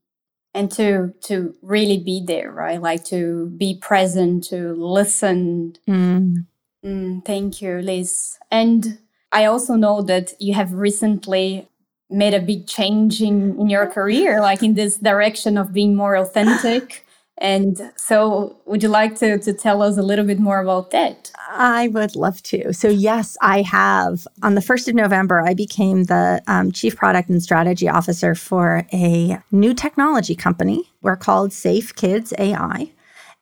And 0.54 0.71
to 0.73 1.13
to 1.23 1.54
really 1.62 1.97
be 1.97 2.23
there, 2.25 2.51
right? 2.51 2.82
Like 2.82 3.04
to 3.06 3.47
be 3.58 3.78
present, 3.78 4.45
to 4.45 4.73
listen. 4.73 5.75
Mm. 5.88 6.45
Mm, 6.86 7.25
thank 7.25 7.62
you, 7.62 7.82
Liz. 7.82 8.38
And 8.51 8.99
I 9.32 9.45
also 9.45 9.73
know 9.75 10.01
that 10.04 10.34
you 10.39 10.54
have 10.54 10.71
recently 10.73 11.67
made 12.10 12.34
a 12.34 12.39
big 12.39 12.67
change 12.67 13.21
in, 13.21 13.60
in 13.60 13.69
your 13.69 13.88
career, 13.88 14.39
like 14.39 14.62
in 14.62 14.75
this 14.75 14.97
direction 14.97 15.58
of 15.58 15.73
being 15.73 15.95
more 15.95 16.15
authentic 16.15 17.05
and 17.38 17.91
so, 17.98 18.56
would 18.65 18.82
you 18.82 18.88
like 18.88 19.15
to, 19.19 19.38
to 19.39 19.54
tell 19.54 19.82
us 19.82 19.98
a 19.98 20.02
little 20.02 20.24
bit 20.24 20.39
more 20.39 20.62
about 20.62 20.91
that? 20.91 21.32
I 21.50 21.89
would 21.89 22.15
love 22.15 22.41
to. 22.43 22.74
So, 22.74 22.88
yes, 22.88 23.36
I 23.41 23.62
have. 23.62 24.26
On 24.41 24.56
the 24.56 24.62
1st 24.62 24.88
of 24.89 24.95
November, 24.95 25.41
I 25.41 25.54
became 25.54 26.06
the 26.06 26.41
um, 26.48 26.71
Chief 26.71 26.95
Product 26.95 27.28
and 27.28 27.43
Strategy 27.43 27.89
Officer 27.89 28.36
for 28.36 28.88
a 28.93 29.38
new 29.52 29.74
technology 29.74 30.34
company. 30.34 30.89
We're 31.02 31.17
called 31.17 31.52
Safe 31.52 31.93
Kids 31.95 32.34
AI. 32.39 32.89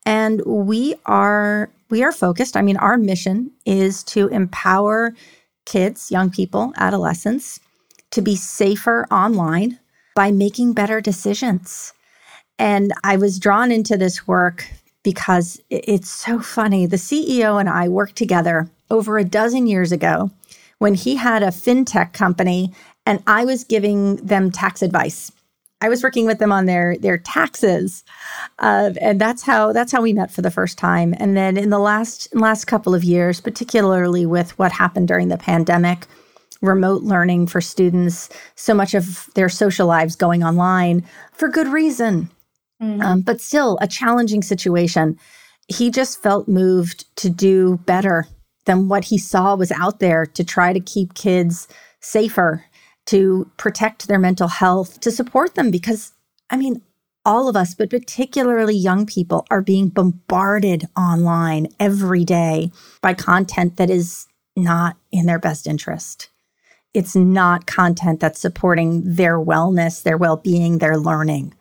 And 0.07 0.41
we 0.45 0.95
are 1.05 1.69
we 1.89 2.03
are 2.03 2.11
focused. 2.11 2.57
I 2.57 2.63
mean, 2.63 2.77
our 2.77 2.97
mission 2.97 3.51
is 3.65 4.03
to 4.05 4.27
empower 4.29 5.13
kids, 5.65 6.11
young 6.11 6.31
people, 6.31 6.73
adolescents 6.77 7.59
to 8.09 8.21
be 8.21 8.35
safer 8.35 9.05
online 9.11 9.79
by 10.15 10.31
making 10.31 10.73
better 10.73 10.99
decisions 10.99 11.93
and 12.59 12.93
I 13.03 13.17
was 13.17 13.39
drawn 13.39 13.71
into 13.71 13.97
this 13.97 14.27
work 14.27 14.67
because 15.03 15.61
it's 15.69 16.09
so 16.09 16.39
funny. 16.39 16.85
The 16.85 16.95
CEO 16.95 17.59
and 17.59 17.69
I 17.69 17.89
worked 17.89 18.15
together 18.15 18.69
over 18.89 19.17
a 19.17 19.25
dozen 19.25 19.67
years 19.67 19.91
ago 19.91 20.31
when 20.77 20.93
he 20.93 21.15
had 21.15 21.43
a 21.43 21.47
fintech 21.47 22.13
company 22.13 22.73
and 23.05 23.21
I 23.27 23.45
was 23.45 23.63
giving 23.63 24.15
them 24.17 24.51
tax 24.51 24.81
advice. 24.81 25.31
I 25.81 25.89
was 25.89 26.01
working 26.01 26.25
with 26.25 26.39
them 26.39 26.53
on 26.53 26.65
their 26.65 26.95
their 26.97 27.17
taxes, 27.17 28.05
uh, 28.59 28.91
and 29.01 29.19
that's 29.19 29.43
how 29.43 29.73
that's 29.73 29.91
how 29.91 30.01
we 30.01 30.13
met 30.13 30.31
for 30.31 30.41
the 30.41 30.49
first 30.49 30.77
time. 30.77 31.13
And 31.17 31.35
then 31.35 31.57
in 31.57 31.71
the 31.71 31.79
last 31.79 32.33
last 32.33 32.65
couple 32.65 32.95
of 32.95 33.03
years, 33.03 33.41
particularly 33.41 34.25
with 34.25 34.57
what 34.57 34.71
happened 34.71 35.09
during 35.09 35.27
the 35.27 35.37
pandemic, 35.37 36.07
remote 36.61 37.03
learning 37.03 37.47
for 37.47 37.59
students, 37.59 38.29
so 38.55 38.73
much 38.73 38.93
of 38.93 39.29
their 39.35 39.49
social 39.49 39.85
lives 39.85 40.15
going 40.15 40.41
online 40.41 41.03
for 41.33 41.49
good 41.49 41.67
reason 41.67 42.29
mm-hmm. 42.83 43.01
um, 43.01 43.21
but 43.21 43.41
still 43.41 43.77
a 43.81 43.87
challenging 43.87 44.41
situation. 44.41 45.17
He 45.67 45.89
just 45.89 46.21
felt 46.21 46.47
moved 46.47 47.05
to 47.17 47.29
do 47.29 47.77
better 47.85 48.27
than 48.65 48.87
what 48.89 49.05
he 49.05 49.17
saw 49.17 49.55
was 49.55 49.71
out 49.71 49.99
there 49.99 50.25
to 50.25 50.43
try 50.43 50.73
to 50.73 50.79
keep 50.79 51.13
kids 51.13 51.67
safer, 51.99 52.65
to 53.05 53.49
protect 53.57 54.07
their 54.07 54.19
mental 54.19 54.47
health, 54.47 54.99
to 55.01 55.11
support 55.11 55.55
them. 55.55 55.71
Because, 55.71 56.13
I 56.49 56.57
mean, 56.57 56.81
all 57.25 57.47
of 57.47 57.55
us, 57.55 57.73
but 57.73 57.89
particularly 57.89 58.75
young 58.75 59.05
people, 59.05 59.45
are 59.49 59.61
being 59.61 59.89
bombarded 59.89 60.85
online 60.97 61.67
every 61.79 62.25
day 62.25 62.71
by 63.01 63.13
content 63.13 63.77
that 63.77 63.89
is 63.89 64.27
not 64.55 64.97
in 65.11 65.25
their 65.25 65.39
best 65.39 65.67
interest. 65.67 66.29
It's 66.93 67.15
not 67.15 67.65
content 67.65 68.19
that's 68.19 68.39
supporting 68.39 69.01
their 69.03 69.39
wellness, 69.39 70.03
their 70.03 70.17
well 70.17 70.37
being, 70.37 70.77
their 70.77 70.97
learning. 70.97 71.55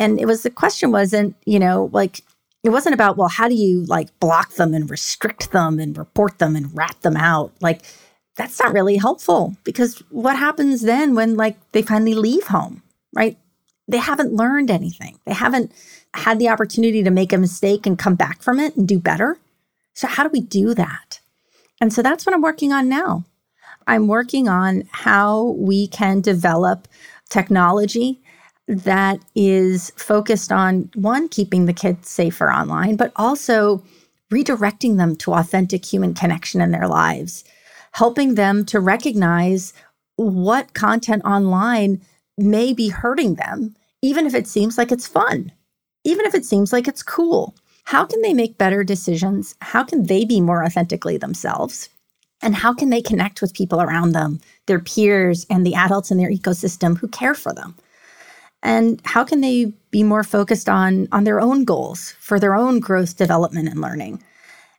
And 0.00 0.18
it 0.18 0.24
was 0.24 0.42
the 0.42 0.50
question 0.50 0.92
wasn't, 0.92 1.36
you 1.44 1.58
know, 1.58 1.90
like 1.92 2.22
it 2.64 2.70
wasn't 2.70 2.94
about, 2.94 3.18
well, 3.18 3.28
how 3.28 3.48
do 3.48 3.54
you 3.54 3.84
like 3.84 4.18
block 4.18 4.54
them 4.54 4.72
and 4.72 4.90
restrict 4.90 5.52
them 5.52 5.78
and 5.78 5.96
report 5.96 6.38
them 6.38 6.56
and 6.56 6.74
rat 6.74 6.96
them 7.02 7.18
out? 7.18 7.52
Like 7.60 7.82
that's 8.34 8.58
not 8.58 8.72
really 8.72 8.96
helpful 8.96 9.54
because 9.62 10.02
what 10.08 10.36
happens 10.36 10.80
then 10.80 11.14
when 11.14 11.36
like 11.36 11.58
they 11.72 11.82
finally 11.82 12.14
leave 12.14 12.46
home, 12.46 12.82
right? 13.14 13.36
They 13.88 13.98
haven't 13.98 14.32
learned 14.32 14.70
anything. 14.70 15.18
They 15.26 15.34
haven't 15.34 15.70
had 16.14 16.38
the 16.38 16.48
opportunity 16.48 17.02
to 17.02 17.10
make 17.10 17.34
a 17.34 17.38
mistake 17.38 17.86
and 17.86 17.98
come 17.98 18.14
back 18.14 18.40
from 18.40 18.58
it 18.58 18.76
and 18.76 18.88
do 18.88 18.98
better. 18.98 19.38
So 19.92 20.08
how 20.08 20.22
do 20.22 20.30
we 20.32 20.40
do 20.40 20.72
that? 20.74 21.20
And 21.78 21.92
so 21.92 22.00
that's 22.00 22.24
what 22.24 22.34
I'm 22.34 22.40
working 22.40 22.72
on 22.72 22.88
now. 22.88 23.24
I'm 23.86 24.06
working 24.06 24.48
on 24.48 24.84
how 24.92 25.56
we 25.58 25.88
can 25.88 26.22
develop 26.22 26.88
technology 27.28 28.19
that 28.70 29.18
is 29.34 29.90
focused 29.96 30.52
on 30.52 30.88
one, 30.94 31.28
keeping 31.28 31.66
the 31.66 31.72
kids 31.72 32.08
safer 32.08 32.52
online, 32.52 32.94
but 32.94 33.12
also 33.16 33.82
redirecting 34.32 34.96
them 34.96 35.16
to 35.16 35.34
authentic 35.34 35.84
human 35.84 36.14
connection 36.14 36.60
in 36.60 36.70
their 36.70 36.86
lives, 36.86 37.42
helping 37.92 38.36
them 38.36 38.64
to 38.64 38.78
recognize 38.78 39.72
what 40.14 40.72
content 40.72 41.24
online 41.24 42.00
may 42.38 42.72
be 42.72 42.88
hurting 42.88 43.34
them, 43.34 43.74
even 44.02 44.24
if 44.24 44.34
it 44.34 44.46
seems 44.46 44.78
like 44.78 44.92
it's 44.92 45.08
fun, 45.08 45.50
even 46.04 46.24
if 46.24 46.34
it 46.34 46.44
seems 46.44 46.72
like 46.72 46.86
it's 46.86 47.02
cool. 47.02 47.56
How 47.84 48.04
can 48.04 48.22
they 48.22 48.32
make 48.32 48.56
better 48.56 48.84
decisions? 48.84 49.56
How 49.62 49.82
can 49.82 50.06
they 50.06 50.24
be 50.24 50.40
more 50.40 50.64
authentically 50.64 51.16
themselves? 51.16 51.88
And 52.40 52.54
how 52.54 52.72
can 52.72 52.90
they 52.90 53.02
connect 53.02 53.42
with 53.42 53.52
people 53.52 53.82
around 53.82 54.12
them, 54.12 54.40
their 54.66 54.78
peers, 54.78 55.44
and 55.50 55.66
the 55.66 55.74
adults 55.74 56.12
in 56.12 56.18
their 56.18 56.30
ecosystem 56.30 56.96
who 56.96 57.08
care 57.08 57.34
for 57.34 57.52
them? 57.52 57.74
And 58.62 59.00
how 59.04 59.24
can 59.24 59.40
they 59.40 59.72
be 59.90 60.02
more 60.02 60.24
focused 60.24 60.68
on 60.68 61.08
on 61.12 61.24
their 61.24 61.40
own 61.40 61.64
goals 61.64 62.14
for 62.20 62.38
their 62.38 62.54
own 62.54 62.80
growth 62.80 63.16
development 63.16 63.68
and 63.68 63.80
learning? 63.80 64.22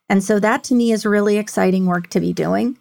And 0.09 0.23
so 0.23 0.39
that 0.39 0.63
to 0.65 0.75
me 0.75 0.91
is 0.91 1.05
really 1.05 1.37
exciting 1.37 1.85
work 1.85 2.07
to 2.09 2.19
be 2.19 2.33
doing. 2.33 2.77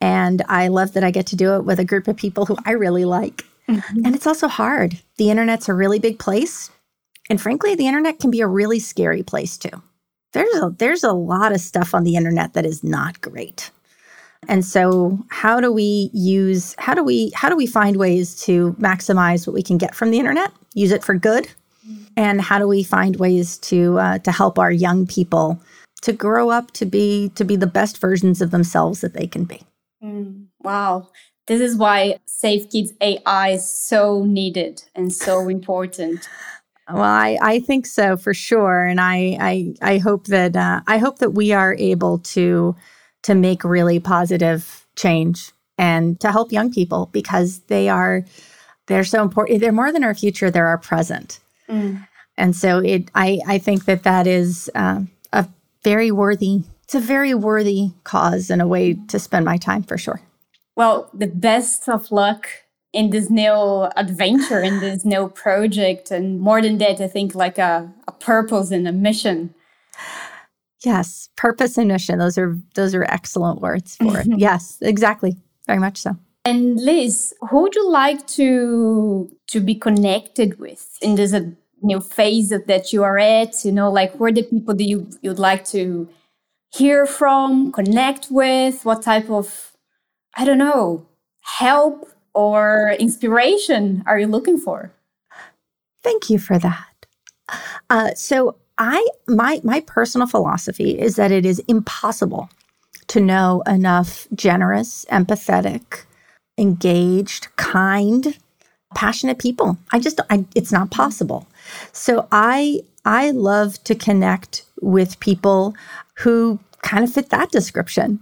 And 0.00 0.42
i 0.48 0.68
love 0.68 0.92
that 0.92 1.04
i 1.04 1.10
get 1.10 1.26
to 1.28 1.36
do 1.36 1.54
it 1.56 1.64
with 1.64 1.78
a 1.80 1.84
group 1.84 2.08
of 2.08 2.16
people 2.16 2.46
who 2.46 2.56
i 2.64 2.72
really 2.72 3.04
like. 3.04 3.44
Mm-hmm. 3.68 4.06
and 4.06 4.14
it's 4.14 4.26
also 4.26 4.48
hard. 4.48 4.98
The 5.18 5.30
internet's 5.30 5.68
a 5.68 5.74
really 5.74 5.98
big 5.98 6.18
place. 6.18 6.70
And 7.28 7.40
frankly 7.40 7.74
the 7.74 7.86
internet 7.86 8.18
can 8.18 8.30
be 8.30 8.40
a 8.40 8.46
really 8.46 8.78
scary 8.78 9.22
place 9.22 9.58
too. 9.58 9.82
There's 10.32 10.54
a 10.54 10.74
there's 10.78 11.04
a 11.04 11.12
lot 11.12 11.52
of 11.52 11.60
stuff 11.60 11.94
on 11.94 12.04
the 12.04 12.16
internet 12.16 12.54
that 12.54 12.64
is 12.64 12.82
not 12.82 13.20
great 13.20 13.70
and 14.46 14.64
so 14.64 15.18
how 15.30 15.60
do 15.60 15.72
we 15.72 16.10
use 16.12 16.74
how 16.78 16.94
do 16.94 17.02
we 17.02 17.32
how 17.34 17.48
do 17.48 17.56
we 17.56 17.66
find 17.66 17.96
ways 17.96 18.40
to 18.42 18.74
maximize 18.74 19.46
what 19.46 19.54
we 19.54 19.62
can 19.62 19.78
get 19.78 19.94
from 19.94 20.10
the 20.10 20.18
internet, 20.18 20.52
use 20.74 20.92
it 20.92 21.02
for 21.02 21.14
good? 21.14 21.48
And 22.16 22.40
how 22.40 22.58
do 22.58 22.66
we 22.66 22.82
find 22.82 23.16
ways 23.16 23.58
to 23.58 23.98
uh, 23.98 24.18
to 24.18 24.32
help 24.32 24.58
our 24.58 24.72
young 24.72 25.06
people 25.06 25.60
to 26.02 26.12
grow 26.12 26.50
up 26.50 26.70
to 26.72 26.86
be 26.86 27.30
to 27.34 27.44
be 27.44 27.56
the 27.56 27.66
best 27.66 27.98
versions 27.98 28.40
of 28.40 28.50
themselves 28.50 29.00
that 29.00 29.14
they 29.14 29.26
can 29.26 29.44
be? 29.44 29.62
Mm, 30.02 30.46
wow. 30.60 31.08
This 31.46 31.60
is 31.60 31.76
why 31.76 32.18
Safe 32.26 32.70
Kids 32.70 32.92
AI 33.00 33.50
is 33.50 33.68
so 33.68 34.24
needed 34.24 34.82
and 34.94 35.12
so 35.12 35.48
important. 35.58 36.28
Well, 36.90 37.02
I, 37.02 37.38
I 37.42 37.60
think 37.60 37.84
so 37.84 38.16
for 38.16 38.32
sure, 38.32 38.84
and 38.84 39.00
I 39.00 39.36
I, 39.40 39.74
I 39.82 39.98
hope 39.98 40.26
that 40.26 40.56
uh, 40.56 40.80
I 40.86 40.98
hope 40.98 41.18
that 41.18 41.30
we 41.30 41.52
are 41.52 41.74
able 41.74 42.18
to 42.18 42.74
to 43.28 43.34
make 43.34 43.62
really 43.62 44.00
positive 44.00 44.86
change 44.96 45.52
and 45.76 46.18
to 46.18 46.32
help 46.32 46.50
young 46.50 46.72
people 46.72 47.10
because 47.12 47.58
they 47.68 47.86
are 47.86 48.24
they're 48.86 49.04
so 49.04 49.22
important. 49.22 49.60
They're 49.60 49.70
more 49.70 49.92
than 49.92 50.02
our 50.02 50.14
future; 50.14 50.50
they're 50.50 50.66
our 50.66 50.78
present. 50.78 51.40
Mm. 51.68 52.08
And 52.38 52.56
so, 52.56 52.78
it 52.78 53.10
I 53.14 53.40
I 53.46 53.58
think 53.58 53.84
that 53.84 54.04
that 54.04 54.26
is 54.26 54.70
uh, 54.74 55.02
a 55.30 55.46
very 55.84 56.10
worthy. 56.10 56.62
It's 56.84 56.94
a 56.94 57.00
very 57.00 57.34
worthy 57.34 57.90
cause 58.04 58.48
and 58.48 58.62
a 58.62 58.66
way 58.66 58.94
to 59.08 59.18
spend 59.18 59.44
my 59.44 59.58
time 59.58 59.82
for 59.82 59.98
sure. 59.98 60.22
Well, 60.74 61.10
the 61.12 61.26
best 61.26 61.86
of 61.86 62.10
luck 62.10 62.48
in 62.94 63.10
this 63.10 63.28
new 63.28 63.90
adventure, 63.94 64.62
in 64.62 64.80
this 64.80 65.04
new 65.04 65.28
project, 65.28 66.10
and 66.10 66.40
more 66.40 66.62
than 66.62 66.78
that, 66.78 67.02
I 67.02 67.08
think 67.08 67.34
like 67.34 67.58
a, 67.58 67.92
a 68.08 68.12
purpose 68.12 68.70
and 68.70 68.88
a 68.88 68.92
mission. 68.92 69.54
Yes, 70.84 71.28
purpose 71.36 71.76
and 71.76 71.88
mission. 71.88 72.18
Those 72.18 72.38
are 72.38 72.56
those 72.74 72.94
are 72.94 73.04
excellent 73.04 73.60
words 73.60 73.96
for 73.96 74.18
it. 74.18 74.26
yes, 74.36 74.78
exactly. 74.80 75.36
Very 75.66 75.78
much 75.78 75.98
so. 75.98 76.16
And 76.44 76.80
Liz, 76.80 77.34
who 77.50 77.62
would 77.62 77.74
you 77.74 77.90
like 77.90 78.26
to 78.28 79.30
to 79.48 79.60
be 79.60 79.74
connected 79.74 80.58
with 80.58 80.96
in 81.02 81.16
this 81.16 81.34
uh, 81.34 81.50
new 81.82 82.00
phase 82.00 82.50
that 82.50 82.92
you 82.92 83.02
are 83.02 83.18
at? 83.18 83.64
You 83.64 83.72
know, 83.72 83.90
like 83.90 84.14
where 84.14 84.32
the 84.32 84.44
people 84.44 84.74
that 84.74 84.84
you 84.84 85.08
you'd 85.20 85.38
like 85.38 85.64
to 85.66 86.08
hear 86.70 87.06
from, 87.06 87.72
connect 87.72 88.28
with? 88.30 88.84
What 88.84 89.02
type 89.02 89.30
of 89.30 89.76
I 90.36 90.44
don't 90.44 90.58
know 90.58 91.06
help 91.58 92.08
or 92.34 92.94
inspiration 93.00 94.04
are 94.06 94.18
you 94.18 94.26
looking 94.26 94.58
for? 94.58 94.92
Thank 96.02 96.30
you 96.30 96.38
for 96.38 96.58
that. 96.58 97.06
Uh, 97.90 98.14
so 98.14 98.56
I 98.78 99.06
my 99.26 99.60
my 99.64 99.80
personal 99.80 100.26
philosophy 100.26 100.98
is 100.98 101.16
that 101.16 101.32
it 101.32 101.44
is 101.44 101.58
impossible 101.60 102.48
to 103.08 103.20
know 103.20 103.62
enough 103.66 104.26
generous, 104.34 105.04
empathetic, 105.10 106.04
engaged, 106.56 107.48
kind, 107.56 108.38
passionate 108.94 109.38
people. 109.38 109.78
I 109.92 109.98
just 109.98 110.20
I, 110.30 110.44
it's 110.54 110.72
not 110.72 110.90
possible. 110.90 111.46
So 111.92 112.28
I 112.30 112.80
I 113.04 113.30
love 113.30 113.82
to 113.84 113.94
connect 113.94 114.64
with 114.80 115.18
people 115.20 115.74
who 116.18 116.60
kind 116.82 117.02
of 117.02 117.12
fit 117.12 117.30
that 117.30 117.50
description. 117.50 118.20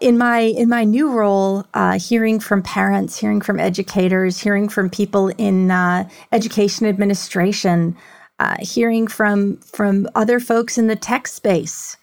In 0.00 0.16
my 0.16 0.40
in 0.40 0.68
my 0.68 0.84
new 0.84 1.10
role, 1.12 1.66
uh, 1.74 1.98
hearing 1.98 2.40
from 2.40 2.62
parents, 2.62 3.18
hearing 3.18 3.40
from 3.40 3.60
educators, 3.60 4.38
hearing 4.38 4.68
from 4.68 4.88
people 4.88 5.28
in 5.28 5.70
uh, 5.70 6.08
education 6.32 6.86
administration, 6.86 7.96
uh, 8.42 8.56
hearing 8.58 9.06
from 9.06 9.56
from 9.58 10.08
other 10.16 10.40
folks 10.40 10.76
in 10.76 10.88
the 10.88 10.96
tech 10.96 11.28
space. 11.28 11.96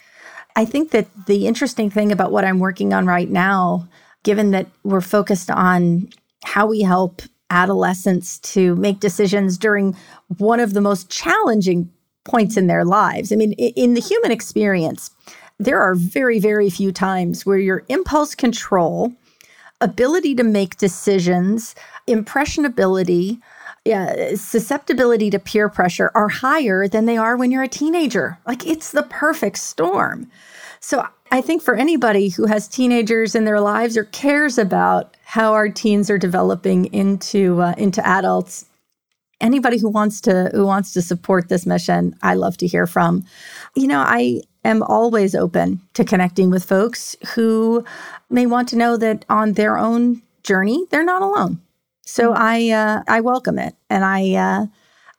I 0.56 0.64
think 0.64 0.92
that 0.92 1.08
the 1.26 1.48
interesting 1.48 1.90
thing 1.90 2.14
about 2.14 2.32
what 2.32 2.46
I'm 2.46 2.60
working 2.60 2.94
on 2.94 3.06
right 3.06 3.30
now, 3.30 3.90
given 4.24 4.52
that 4.52 4.68
we're 4.84 5.02
focused 5.02 5.52
on 5.52 6.10
how 6.46 6.66
we 6.66 6.82
help 6.82 7.22
adolescents 7.50 8.40
to 8.54 8.76
make 8.78 9.02
decisions 9.02 9.58
during 9.58 9.98
one 10.38 10.62
of 10.62 10.74
the 10.74 10.82
most 10.82 11.10
challenging 11.10 11.92
points 12.24 12.56
in 12.56 12.68
their 12.68 12.86
lives. 12.86 13.34
I 13.34 13.36
mean, 13.36 13.52
in 13.54 13.94
the 13.94 14.02
human 14.02 14.32
experience, 14.32 15.12
there 15.58 15.82
are 15.82 15.94
very, 15.96 16.40
very 16.40 16.70
few 16.70 16.94
times 16.94 17.46
where 17.46 17.58
your 17.58 17.84
impulse 17.90 18.34
control, 18.34 19.14
ability 19.82 20.36
to 20.36 20.44
make 20.44 20.78
decisions, 20.78 21.76
impressionability, 22.08 23.40
yeah, 23.86 24.36
susceptibility 24.36 25.30
to 25.30 25.40
peer 25.40 25.70
pressure 25.70 26.12
are 26.14 26.30
higher 26.30 26.88
than 26.88 27.06
they 27.06 27.18
are 27.18 27.38
when 27.38 27.52
you're 27.52 27.64
a 27.64 27.68
teenager. 27.68 28.38
Like 28.46 28.66
it's 28.68 28.92
the 28.92 29.04
perfect 29.04 29.58
storm. 29.58 30.30
So 30.80 31.06
I 31.32 31.42
think 31.42 31.62
for 31.62 31.76
anybody 31.76 32.30
who 32.30 32.46
has 32.46 32.68
teenagers 32.68 33.36
in 33.36 33.46
their 33.46 33.60
lives 33.60 33.98
or 33.98 34.06
cares 34.06 34.58
about 34.58 35.16
how 35.24 35.54
our 35.54 35.70
teens 35.70 36.10
are 36.10 36.18
developing 36.18 36.86
into 36.86 37.62
uh, 37.62 37.76
into 37.78 38.06
adults, 38.06 38.66
anybody 39.42 39.78
who 39.78 39.90
wants 39.90 40.22
to 40.22 40.50
who 40.54 40.66
wants 40.66 40.94
to 40.94 41.02
support 41.02 41.50
this 41.50 41.66
mission, 41.66 42.16
I 42.22 42.36
love 42.36 42.58
to 42.58 42.68
hear 42.68 42.88
from. 42.88 43.26
You 43.76 43.88
know, 43.88 44.00
I 44.00 44.42
am 44.64 44.84
always 44.84 45.36
open 45.36 45.82
to 45.94 46.04
connecting 46.04 46.50
with 46.50 46.66
folks 46.66 47.16
who 47.36 47.84
may 48.30 48.46
want 48.46 48.70
to 48.70 48.76
know 48.76 48.98
that 48.98 49.26
on 49.30 49.54
their 49.54 49.78
own 49.78 50.22
journey, 50.44 50.86
they're 50.90 51.04
not 51.04 51.22
alone. 51.22 51.62
So 52.10 52.34
mm-hmm. 52.34 52.42
I 52.42 52.70
uh, 52.72 53.04
I 53.08 53.22
welcome 53.22 53.60
it, 53.60 53.76
and 53.90 54.04
I 54.04 54.34
uh, 54.34 54.66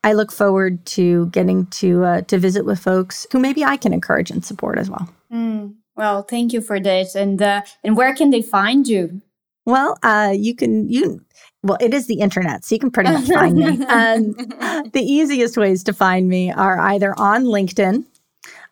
I 0.03 0.13
look 0.13 0.33
forward 0.33 0.85
to 0.87 1.27
getting 1.27 1.67
to 1.67 2.05
uh, 2.05 2.21
to 2.23 2.39
visit 2.39 2.65
with 2.65 2.81
folks 2.81 3.27
who 3.33 3.39
maybe 3.39 3.65
I 3.65 3.77
can 3.77 3.93
encourage 3.93 4.31
and 4.31 4.45
support 4.45 4.79
as 4.79 4.91
well. 4.91 5.09
Mm. 5.33 5.75
Well, 5.97 6.23
thank 6.23 6.53
you 6.53 6.61
for 6.61 6.81
that. 6.81 7.15
And 7.15 7.41
uh, 7.41 7.63
and 7.85 7.97
where 7.97 8.15
can 8.15 8.31
they 8.31 8.43
find 8.43 8.89
you? 8.89 9.23
Well, 9.67 9.99
uh, 10.03 10.33
you 10.35 10.55
can 10.55 10.89
you 10.89 11.25
well, 11.63 11.79
it 11.81 11.95
is 11.95 12.07
the 12.07 12.21
internet, 12.21 12.65
so 12.65 12.75
you 12.75 12.79
can 12.81 12.91
pretty 12.91 13.11
much 13.11 13.29
find 13.29 13.57
me. 13.57 13.67
Um, 13.89 14.33
the 14.93 15.03
easiest 15.03 15.57
ways 15.57 15.85
to 15.85 15.93
find 15.93 16.29
me 16.29 16.51
are 16.51 16.81
either 16.81 17.15
on 17.19 17.45
LinkedIn 17.45 18.05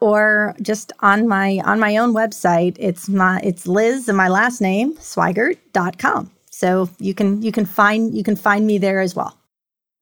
or 0.00 0.54
just 0.62 0.92
on 1.00 1.28
my 1.28 1.60
on 1.64 1.78
my 1.78 1.96
own 1.98 2.14
website. 2.14 2.76
It's 2.80 3.08
my 3.08 3.40
it's 3.44 3.66
Liz 3.66 4.08
and 4.08 4.16
my 4.16 4.28
last 4.28 4.60
name, 4.60 4.96
Sweigart.com. 4.96 6.32
So 6.58 6.90
you 6.98 7.14
can 7.14 7.40
you 7.40 7.52
can 7.52 7.66
find 7.66 8.12
you 8.12 8.24
can 8.24 8.34
find 8.34 8.66
me 8.66 8.78
there 8.78 8.98
as 8.98 9.14
well. 9.14 9.38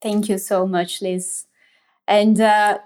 Thank 0.01 0.31
you 0.31 0.39
so 0.39 0.67
much, 0.67 1.03
Liz. 1.03 1.45
And 2.09 2.41
uh, 2.41 2.79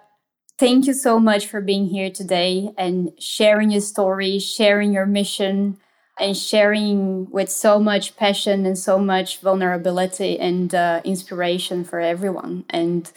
thank 0.59 0.88
you 0.88 0.92
so 0.92 1.20
much 1.20 1.46
for 1.46 1.61
being 1.61 1.87
here 1.87 2.11
today 2.11 2.72
and 2.76 3.12
sharing 3.20 3.70
your 3.70 3.80
story, 3.80 4.40
sharing 4.40 4.92
your 4.92 5.06
mission, 5.06 5.78
and 6.18 6.37
sharing 6.37 7.30
with 7.30 7.48
so 7.48 7.78
much 7.78 8.16
passion 8.16 8.66
and 8.66 8.76
so 8.76 8.98
much 8.98 9.38
vulnerability 9.38 10.37
and 10.37 10.74
uh, 10.74 11.00
inspiration 11.04 11.85
for 11.85 12.00
everyone. 12.00 12.64
And 12.70 13.09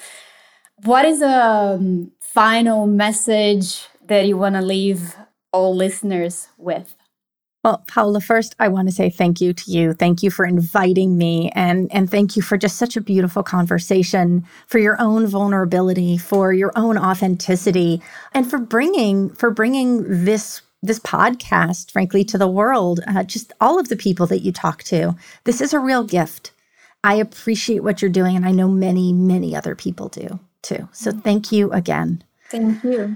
what 0.84 1.04
is 1.04 1.24
a 1.24 1.46
um, 1.80 2.12
final 2.22 2.86
message 2.86 3.88
that 4.06 4.28
you 4.28 4.38
want 4.38 4.54
to 4.54 4.62
leave 4.62 5.16
all 5.52 5.76
listeners 5.76 6.48
with? 6.60 6.94
Well, 7.64 7.82
Paula, 7.88 8.20
first 8.20 8.56
I 8.60 8.68
want 8.68 8.90
to 8.90 8.94
say 8.94 9.10
thank 9.10 9.40
you 9.40 9.54
to 9.54 9.72
you. 9.72 9.94
Thank 9.94 10.22
you 10.22 10.30
for 10.30 10.46
inviting 10.46 11.18
me 11.18 11.50
and 11.56 11.90
and 11.94 12.12
thank 12.12 12.36
you 12.36 12.42
for 12.42 12.58
just 12.58 12.76
such 12.76 12.98
a 12.98 13.02
beautiful 13.02 13.42
conversation, 13.42 14.46
for 14.68 14.80
your 14.80 14.98
own 15.00 15.28
vulnerability, 15.28 16.18
for 16.18 16.52
your 16.52 16.74
own 16.76 16.98
authenticity, 16.98 18.02
and 18.34 18.50
for 18.50 18.60
bringing 18.60 19.30
for 19.30 19.50
bringing 19.50 20.26
this 20.26 20.62
this 20.82 21.00
podcast 21.00 21.92
frankly 21.92 22.26
to 22.26 22.38
the 22.38 22.50
world, 22.50 23.00
uh, 23.08 23.24
just 23.24 23.54
all 23.62 23.80
of 23.80 23.88
the 23.88 23.96
people 23.96 24.28
that 24.28 24.42
you 24.42 24.52
talk 24.52 24.84
to. 24.84 25.16
This 25.46 25.62
is 25.62 25.74
a 25.74 25.80
real 25.80 26.04
gift. 26.04 26.52
I 27.06 27.16
appreciate 27.16 27.82
what 27.82 28.02
you're 28.02 28.12
doing 28.12 28.36
and 28.36 28.46
I 28.46 28.52
know 28.52 28.68
many 28.68 29.14
many 29.14 29.56
other 29.56 29.74
people 29.74 30.10
do 30.10 30.40
too. 30.62 30.90
So 30.92 31.12
thank 31.12 31.54
you 31.54 31.72
again. 31.72 32.26
Thank 32.50 32.84
you 32.84 33.16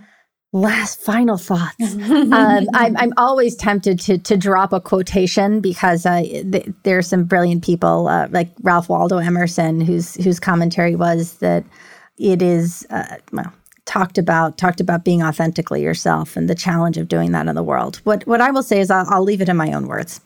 last 0.54 1.02
final 1.02 1.38
thoughts. 1.38 1.96
Um, 2.28 2.68
I'm, 2.74 2.96
I'm 2.98 3.14
always 3.18 3.56
tempted 3.56 4.00
to 4.02 4.18
to 4.18 4.38
drop 4.38 4.74
a 4.74 4.82
quotation 4.82 5.62
because 5.62 6.06
uh, 6.06 6.22
th- 6.22 6.70
there 6.84 6.98
are 6.98 7.04
some 7.04 7.24
brilliant 7.24 7.64
people 7.64 8.08
uh, 8.08 8.28
like 8.32 8.50
ralph 8.62 8.90
waldo 8.90 9.18
emerson 9.18 9.80
whose 9.82 10.16
whose 10.24 10.40
commentary 10.40 10.96
was 10.96 11.36
that 11.36 11.64
it 12.18 12.42
is 12.42 12.86
uh, 12.90 13.18
well 13.32 13.54
talked 13.86 14.18
about 14.18 14.58
talked 14.58 14.82
about 14.82 15.06
being 15.06 15.24
authentically 15.24 15.82
yourself 15.82 16.36
and 16.36 16.50
the 16.50 16.56
challenge 16.56 16.98
of 16.98 17.08
doing 17.08 17.32
that 17.32 17.48
in 17.48 17.56
the 17.56 17.64
world. 17.64 17.98
What 18.04 18.26
what 18.28 18.42
i 18.42 18.52
will 18.52 18.64
say 18.64 18.80
is 18.80 18.92
i'll, 18.92 19.06
I'll 19.10 19.24
leave 19.24 19.42
it 19.42 19.50
in 19.50 19.58
my 19.58 19.72
own 19.72 19.88
words. 19.88 20.22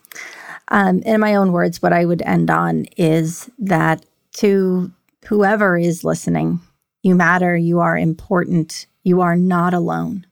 Um, 0.69 0.99
in 1.03 1.19
my 1.19 1.35
own 1.35 1.51
words 1.51 1.81
what 1.81 1.93
i 1.93 2.05
would 2.05 2.21
end 2.23 2.49
on 2.49 2.85
is 2.97 3.49
that 3.59 4.05
to 4.33 4.91
whoever 5.25 5.77
is 5.77 6.03
listening 6.03 6.59
you 7.03 7.15
matter 7.15 7.55
you 7.55 7.79
are 7.79 7.97
important 7.97 8.87
you 9.03 9.21
are 9.21 9.35
not 9.35 9.73
alone. 9.73 10.25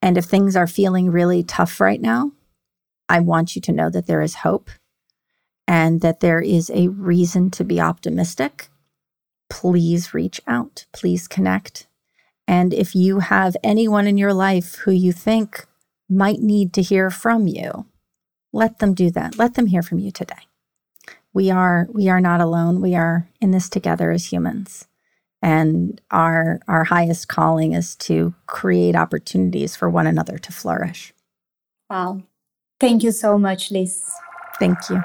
And 0.00 0.16
if 0.16 0.24
things 0.26 0.56
are 0.56 0.66
feeling 0.66 1.10
really 1.10 1.42
tough 1.42 1.80
right 1.80 2.00
now, 2.00 2.32
I 3.08 3.20
want 3.20 3.56
you 3.56 3.62
to 3.62 3.72
know 3.72 3.90
that 3.90 4.06
there 4.06 4.22
is 4.22 4.36
hope 4.36 4.70
and 5.66 6.00
that 6.00 6.20
there 6.20 6.40
is 6.40 6.70
a 6.70 6.88
reason 6.88 7.50
to 7.52 7.64
be 7.64 7.80
optimistic. 7.80 8.68
Please 9.50 10.14
reach 10.14 10.40
out, 10.46 10.86
please 10.92 11.28
connect. 11.28 11.86
And 12.46 12.72
if 12.72 12.94
you 12.94 13.20
have 13.20 13.56
anyone 13.62 14.06
in 14.06 14.18
your 14.18 14.34
life 14.34 14.76
who 14.76 14.92
you 14.92 15.12
think 15.12 15.66
might 16.08 16.40
need 16.40 16.72
to 16.74 16.82
hear 16.82 17.10
from 17.10 17.46
you, 17.46 17.86
let 18.52 18.78
them 18.78 18.94
do 18.94 19.10
that. 19.10 19.38
Let 19.38 19.54
them 19.54 19.66
hear 19.66 19.82
from 19.82 19.98
you 19.98 20.10
today. 20.10 20.48
We 21.34 21.50
are 21.50 21.86
we 21.92 22.08
are 22.08 22.20
not 22.20 22.40
alone. 22.40 22.80
We 22.80 22.94
are 22.94 23.28
in 23.40 23.50
this 23.50 23.68
together 23.68 24.10
as 24.10 24.32
humans 24.32 24.87
and 25.42 26.00
our 26.10 26.60
our 26.68 26.84
highest 26.84 27.28
calling 27.28 27.72
is 27.72 27.94
to 27.96 28.34
create 28.46 28.96
opportunities 28.96 29.76
for 29.76 29.88
one 29.88 30.06
another 30.06 30.38
to 30.38 30.52
flourish. 30.52 31.12
Wow. 31.90 32.22
Thank 32.80 33.02
you 33.02 33.12
so 33.12 33.38
much, 33.38 33.70
Liz. 33.70 34.10
Thank 34.58 34.78
you. 34.90 35.02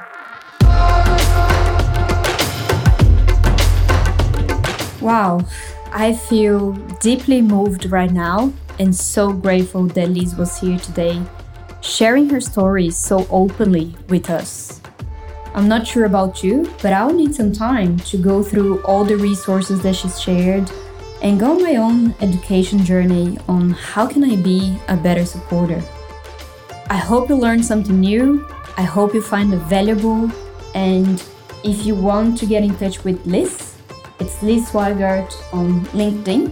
Wow. 5.02 5.46
I 5.91 6.13
feel 6.13 6.72
deeply 7.02 7.41
moved 7.41 7.86
right 7.86 8.12
now 8.12 8.52
and 8.80 8.96
so 8.96 9.32
grateful 9.32 9.86
that 9.88 10.10
Liz 10.10 10.36
was 10.36 10.60
here 10.60 10.80
today, 10.80 11.22
sharing 11.82 12.30
her 12.30 12.41
story 12.41 12.89
so 12.89 13.28
openly 13.30 13.96
with 14.10 14.30
us. 14.30 14.82
I'm 15.56 15.68
not 15.68 15.86
sure 15.86 16.06
about 16.06 16.44
you, 16.44 16.74
but 16.82 16.94
I'll 16.94 17.13
need 17.13 17.36
some 17.36 17.52
time 17.52 17.98
to 17.98 18.18
go 18.18 18.42
through 18.42 18.82
all 18.84 19.06
the 19.06 19.18
resources 19.18 19.82
that 19.84 19.96
she's 19.96 20.20
shared 20.20 20.70
and 21.22 21.39
go 21.39 21.52
on 21.52 21.63
my 21.63 21.76
own 21.76 22.16
education 22.22 22.84
journey 22.84 23.38
on 23.48 23.70
how 23.72 24.08
can 24.08 24.24
I 24.24 24.36
be 24.36 24.78
a 24.88 24.98
better 24.98 25.26
supporter. 25.26 25.82
I 26.89 26.98
hope 26.98 27.30
you 27.30 27.36
learned 27.36 27.63
something 27.63 28.00
new. 28.00 28.46
I 28.78 28.82
hope 28.82 29.13
you 29.13 29.22
find 29.22 29.54
it 29.54 29.60
valuable. 29.70 30.32
And 30.74 31.24
if 31.63 31.86
you 31.86 31.96
want 31.96 32.38
to 32.39 32.46
get 32.46 32.63
in 32.63 32.76
touch 32.78 33.04
with 33.04 33.24
Liz, 33.26 33.76
it's 34.20 34.42
Liz 34.42 34.70
Sweigart 34.70 35.32
on 35.54 35.86
LinkedIn. 35.88 36.52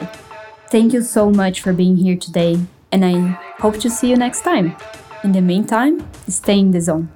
Thank 0.70 0.92
you 0.92 1.02
so 1.02 1.30
much 1.30 1.60
for 1.60 1.72
being 1.72 1.96
here 1.96 2.16
today, 2.16 2.58
and 2.90 3.04
I 3.04 3.38
hope 3.60 3.78
to 3.80 3.90
see 3.90 4.10
you 4.10 4.16
next 4.16 4.42
time. 4.42 4.76
In 5.22 5.30
the 5.32 5.40
meantime, 5.40 6.04
stay 6.28 6.58
in 6.58 6.72
the 6.72 6.80
zone. 6.80 7.08